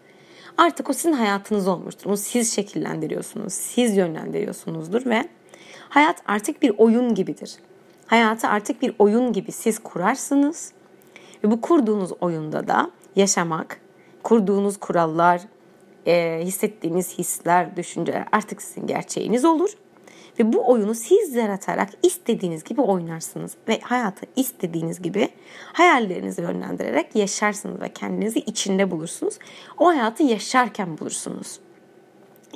Artık 0.58 0.89
o 0.89 0.93
sizin 0.93 1.13
hayatınız 1.13 1.67
olmuştur. 1.67 2.10
Onu 2.10 2.17
siz 2.17 2.56
şekillendiriyorsunuz, 2.56 3.54
siz 3.54 3.97
yönlendiriyorsunuzdur 3.97 5.06
ve 5.06 5.30
hayat 5.89 6.21
artık 6.26 6.62
bir 6.62 6.74
oyun 6.78 7.15
gibidir. 7.15 7.56
Hayatı 8.06 8.47
artık 8.47 8.82
bir 8.82 8.95
oyun 9.00 9.34
gibi 9.34 9.52
siz 9.52 9.80
kurarsınız 9.80 10.71
ve 11.43 11.52
bu 11.52 11.62
kurduğunuz 11.62 12.12
oyunda 12.21 12.67
da 12.67 12.91
yaşamak, 13.15 13.82
kurduğunuz 14.24 14.78
kurallar, 14.78 15.41
hissettiğiniz 16.41 17.17
hisler, 17.17 17.76
düşünceler 17.76 18.28
artık 18.32 18.62
sizin 18.62 18.88
gerçeğiniz 18.88 19.45
olur. 19.45 19.69
Ve 20.39 20.54
bu 20.54 20.72
oyunu 20.72 20.96
siz 20.96 21.36
yaratarak 21.36 21.89
istediğiniz 22.04 22.63
gibi 22.63 22.82
oynarsınız. 22.82 23.52
Ve 23.67 23.80
hayatı 23.80 24.26
istediğiniz 24.36 25.02
gibi 25.02 25.30
hayallerinizi 25.74 26.41
yönlendirerek 26.41 27.15
yaşarsınız 27.15 27.82
ve 27.82 27.89
kendinizi 27.89 28.39
içinde 28.39 28.91
bulursunuz. 28.91 29.39
O 29.78 29.88
hayatı 29.88 30.24
yaşarken 30.24 30.98
bulursunuz. 30.98 31.60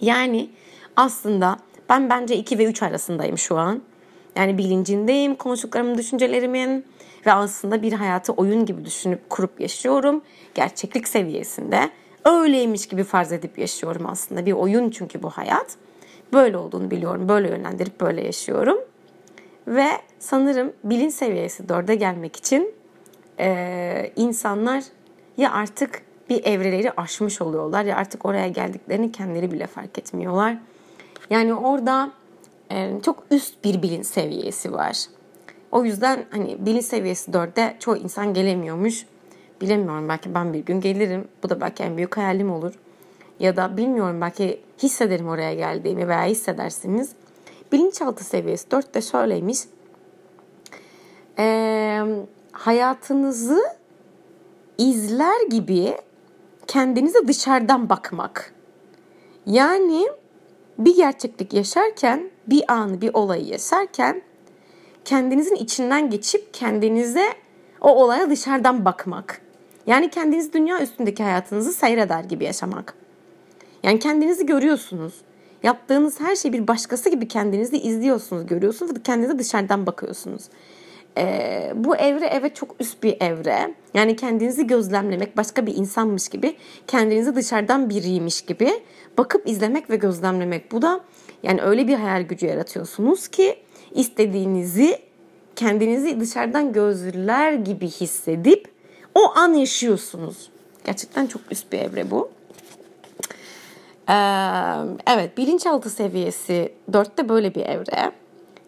Yani 0.02 0.50
aslında 0.96 1.58
ben 1.90 2.10
bence 2.10 2.36
2 2.36 2.58
ve 2.58 2.66
3 2.66 2.84
arasındayım 2.84 3.38
şu 3.38 3.58
an. 3.58 3.82
Yani 4.36 4.58
bilincindeyim 4.58 5.36
konuştuklarımın, 5.36 5.98
düşüncelerimin 5.98 6.86
ve 7.26 7.34
aslında 7.34 7.82
bir 7.82 7.94
hayatı 7.94 8.34
oyun 8.34 8.66
gibi 8.66 8.86
düşünüp 8.86 9.30
kurup 9.30 9.62
yaşıyorum. 9.62 10.22
Gerçeklik 10.54 11.08
seviyesinde 11.08 11.90
öyleymiş 12.26 12.88
gibi 12.88 13.04
farz 13.04 13.32
edip 13.32 13.60
yaşıyorum 13.60 14.06
aslında. 14.06 14.46
Bir 14.46 14.52
oyun 14.52 14.90
çünkü 14.90 15.24
bu 15.24 15.30
hayat. 15.30 15.78
Böyle 16.34 16.58
olduğunu 16.58 16.92
biliyorum. 16.92 17.30
Böyle 17.30 17.50
yönlendirip 17.50 18.02
böyle 18.02 18.26
yaşıyorum. 18.26 18.78
Ve 19.68 19.88
sanırım 20.20 20.74
bilinç 20.84 21.14
seviyesi 21.14 21.64
4'e 21.64 21.96
gelmek 21.96 22.36
için 22.36 22.74
e, 23.40 24.12
insanlar 24.16 24.84
ya 25.38 25.52
artık 25.52 26.02
bir 26.30 26.46
evreleri 26.46 26.92
aşmış 26.92 27.42
oluyorlar 27.42 27.86
ya 27.86 27.96
artık 27.96 28.26
oraya 28.26 28.48
geldiklerini 28.48 29.12
kendileri 29.12 29.52
bile 29.52 29.68
fark 29.68 30.00
etmiyorlar. 30.00 30.58
Yani 31.30 31.54
orada 31.54 32.12
e, 32.72 32.92
çok 33.06 33.24
üst 33.32 33.64
bir 33.64 33.82
bilinç 33.82 34.06
seviyesi 34.06 34.74
var. 34.74 35.06
O 35.72 35.86
yüzden 35.86 36.26
hani 36.32 36.66
bilinç 36.66 36.86
seviyesi 36.86 37.32
4'te 37.32 37.76
çoğu 37.80 37.98
insan 37.98 38.34
gelemiyormuş. 38.34 39.06
Bilemiyorum 39.62 40.10
belki 40.10 40.34
ben 40.34 40.54
bir 40.54 40.60
gün 40.60 40.82
gelirim. 40.82 41.28
Bu 41.44 41.50
da 41.50 41.62
belki 41.62 41.84
en 41.84 41.98
büyük 41.98 42.18
hayalim 42.18 42.52
olur. 42.52 42.74
Ya 43.40 43.56
da 43.56 43.78
bilmiyorum 43.78 44.22
belki 44.22 44.62
hissederim 44.84 45.28
oraya 45.28 45.54
geldiğimi 45.54 46.08
veya 46.08 46.24
hissedersiniz. 46.24 47.12
Bilinçaltı 47.72 48.24
seviyesi 48.24 48.68
4'te 48.68 49.02
şöyleymiş. 49.02 49.60
Ee, 51.40 52.02
hayatınızı 52.52 53.64
izler 54.78 55.48
gibi 55.50 55.98
kendinize 56.68 57.28
dışarıdan 57.28 57.90
bakmak. 57.90 58.54
Yani 59.46 60.08
bir 60.78 60.96
gerçeklik 60.96 61.54
yaşarken, 61.54 62.30
bir 62.48 62.72
anı, 62.72 63.02
bir 63.02 63.14
olayı 63.14 63.46
yaşarken 63.46 64.22
kendinizin 65.06 65.56
içinden 65.56 66.10
geçip 66.10 66.54
kendinize 66.54 67.34
o 67.82 68.04
olaya 68.04 68.30
dışarıdan 68.30 68.86
bakmak. 68.86 69.42
Yani 69.88 70.10
kendiniz 70.10 70.54
dünya 70.54 70.82
üstündeki 70.82 71.24
hayatınızı 71.24 71.74
seyreder 71.74 72.24
gibi 72.24 72.44
yaşamak. 72.44 73.05
Yani 73.86 74.00
kendinizi 74.00 74.46
görüyorsunuz. 74.46 75.14
Yaptığınız 75.64 76.20
her 76.20 76.36
şey 76.36 76.54
bir 76.54 76.68
başkası 76.68 77.10
gibi 77.10 77.28
kendinizi 77.28 77.78
izliyorsunuz, 77.78 78.46
görüyorsunuz 78.46 78.96
ve 78.96 79.02
kendinize 79.04 79.40
dışarıdan 79.40 79.86
bakıyorsunuz. 79.86 80.44
Ee, 81.18 81.74
bu 81.76 81.96
evre 81.96 82.30
evet 82.34 82.56
çok 82.56 82.76
üst 82.80 83.04
bir 83.04 83.18
evre. 83.22 83.74
Yani 83.94 84.16
kendinizi 84.16 84.68
gözlemlemek, 84.68 85.38
başka 85.38 85.66
bir 85.66 85.76
insanmış 85.76 86.30
gibi, 86.30 86.56
kendinizi 86.88 87.36
dışarıdan 87.36 87.90
biriymiş 87.90 88.42
gibi 88.42 88.70
bakıp 89.18 89.50
izlemek 89.50 89.90
ve 89.90 89.96
gözlemlemek. 89.96 90.72
Bu 90.72 90.82
da 90.82 91.02
yani 91.44 91.62
öyle 91.62 91.88
bir 91.88 91.96
hayal 91.96 92.22
gücü 92.22 92.46
yaratıyorsunuz 92.46 93.28
ki 93.28 93.56
istediğinizi 93.92 95.00
kendinizi 95.56 96.20
dışarıdan 96.20 96.74
gözler 96.74 97.54
gibi 97.54 97.88
hissedip 97.88 98.68
o 99.16 99.36
an 99.36 99.54
yaşıyorsunuz. 99.54 100.50
Gerçekten 100.86 101.28
çok 101.28 101.42
üst 101.52 101.72
bir 101.72 101.80
evre 101.80 102.12
bu. 102.12 102.35
Evet 105.08 105.38
bilinçaltı 105.38 105.90
seviyesi 105.90 106.74
4'te 106.92 107.30
böyle 107.30 107.56
bir 107.56 107.66
evre. 107.66 108.12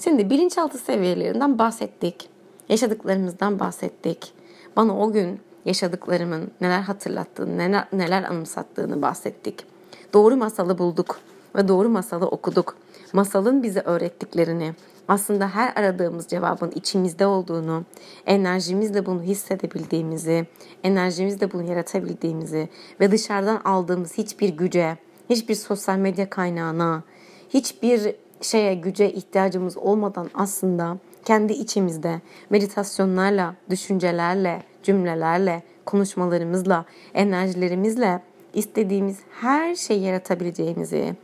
Şimdi 0.04 0.30
bilinçaltı 0.30 0.78
seviyelerinden 0.78 1.60
bahsettik. 1.60 2.30
Yaşadıklarımızdan 2.69 3.60
bahsettik. 3.60 4.34
Bana 4.76 5.00
o 5.00 5.12
gün 5.12 5.39
yaşadıklarımın 5.65 6.52
neler 6.62 6.82
hatırlattığını, 6.82 7.58
neler, 7.58 7.88
neler 7.93 8.23
anımsattığını 8.23 9.02
bahsettik. 9.02 9.65
Doğru 10.13 10.36
masalı 10.36 10.78
bulduk 10.78 11.19
ve 11.56 11.67
doğru 11.67 11.89
masalı 11.89 12.26
okuduk. 12.26 12.78
Masalın 13.13 13.63
bize 13.63 13.80
öğrettiklerini, 13.80 14.73
aslında 15.08 15.47
her 15.47 15.73
aradığımız 15.76 16.28
cevabın 16.28 16.71
içimizde 16.71 17.26
olduğunu, 17.26 17.86
enerjimizle 18.26 19.06
bunu 19.06 19.21
hissedebildiğimizi, 19.21 20.47
enerjimizle 20.84 21.52
bunu 21.52 21.69
yaratabildiğimizi 21.69 22.69
ve 23.00 23.12
dışarıdan 23.12 23.62
aldığımız 23.65 24.17
hiçbir 24.17 24.50
güce, 24.50 24.97
hiçbir 25.30 25.56
sosyal 25.56 25.98
medya 25.98 26.30
kaynağına, 26.30 27.04
hiçbir 27.50 28.16
şeye 28.42 28.74
güce 28.74 29.12
ihtiyacımız 29.12 29.78
olmadan 29.78 30.30
aslında 30.34 30.98
kendi 31.26 31.54
içimizde 31.54 32.22
meditasyonlarla, 32.50 33.56
düşüncelerle, 33.70 34.63
cümlelerle, 34.84 35.63
konuşmalarımızla, 35.86 36.86
enerjilerimizle 37.13 38.22
istediğimiz 38.54 39.18
her 39.42 39.76
şeyi 39.76 40.02
yaratabileceğimizi, 40.02 41.16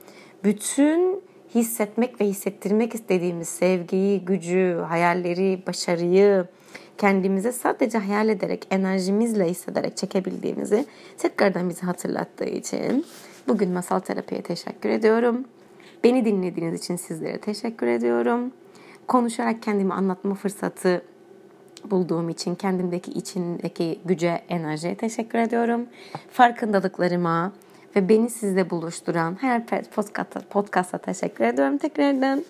bütün 0.44 1.22
hissetmek 1.56 2.22
ve 2.22 2.26
hissettirmek 2.26 2.96
istediğimiz 2.96 3.50
sevgiyi, 3.50 4.26
gücü, 4.26 4.84
hayalleri, 4.88 5.64
başarıyı 5.68 6.46
kendimize 6.98 7.52
sadece 7.52 7.98
hayal 7.98 8.30
ederek, 8.30 8.68
enerjimizle 8.72 9.46
hissederek 9.46 9.98
çekebildiğimizi 9.98 10.86
tekrardan 11.18 11.70
bize 11.70 11.86
hatırlattığı 11.86 12.46
için 12.46 13.06
bugün 13.48 13.72
Masal 13.72 14.00
Terapi'ye 14.00 14.42
teşekkür 14.42 14.90
ediyorum. 14.90 15.46
Beni 16.04 16.26
dinlediğiniz 16.26 16.80
için 16.80 16.96
sizlere 16.96 17.38
teşekkür 17.38 17.88
ediyorum. 17.88 18.52
Konuşarak 19.08 19.64
kendimi 19.64 19.94
anlatma 19.94 20.36
fırsatı 20.36 21.02
bulduğum 21.92 22.30
için 22.30 22.56
kendimdeki 22.56 23.12
içindeki 23.12 24.00
güce, 24.06 24.42
enerjiye 24.50 24.96
teşekkür 24.96 25.40
ediyorum. 25.40 25.86
Farkındalıklarıma, 26.32 27.52
ve 27.96 28.10
beni 28.10 28.30
sizle 28.30 28.70
buluşturan 28.70 29.38
her 29.42 29.66
podcast'a, 29.96 30.40
podcast'a 30.50 30.98
teşekkür 30.98 31.44
ediyorum 31.44 31.78
tekrardan. 31.78 32.44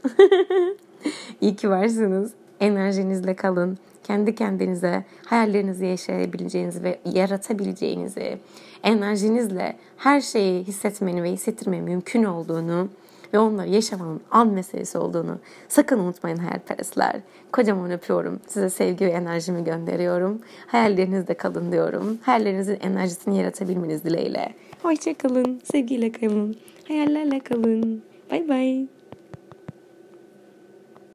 İyi 1.42 1.56
ki 1.56 1.70
varsınız. 1.70 2.34
Enerjinizle 2.60 3.36
kalın. 3.36 3.78
Kendi 4.04 4.36
kendinize 4.36 5.04
hayallerinizi 5.26 5.86
yaşayabileceğinizi 5.86 6.84
ve 6.84 7.00
yaratabileceğinizi, 7.06 8.38
enerjinizle 8.84 9.76
her 9.98 10.22
şeyi 10.22 10.64
hissetmeni 10.64 11.24
ve 11.24 11.32
hissettirmeyi 11.32 11.82
mümkün 11.82 12.24
olduğunu 12.24 12.90
ve 13.34 13.40
onları 13.40 13.70
yaşamanın 13.70 14.22
an 14.32 14.48
meselesi 14.48 14.98
olduğunu 14.98 15.38
sakın 15.68 16.00
unutmayın 16.00 16.38
hayalperestler. 16.38 17.16
Kocaman 17.52 17.92
öpüyorum. 17.92 18.40
Size 18.48 18.70
sevgi 18.70 19.06
ve 19.06 19.10
enerjimi 19.10 19.64
gönderiyorum. 19.64 20.42
Hayallerinizde 20.68 21.34
kalın 21.34 21.72
diyorum. 21.72 22.18
Hayallerinizin 22.22 22.78
enerjisini 22.82 23.38
yaratabilmeniz 23.38 24.04
dileğiyle. 24.04 24.54
Hoşçakalın. 24.82 25.62
Sevgiyle 25.72 26.12
kalın. 26.12 26.56
Hayallerle 26.88 27.40
kalın. 27.40 28.04
Bay 28.32 28.50
bay. 28.50 28.88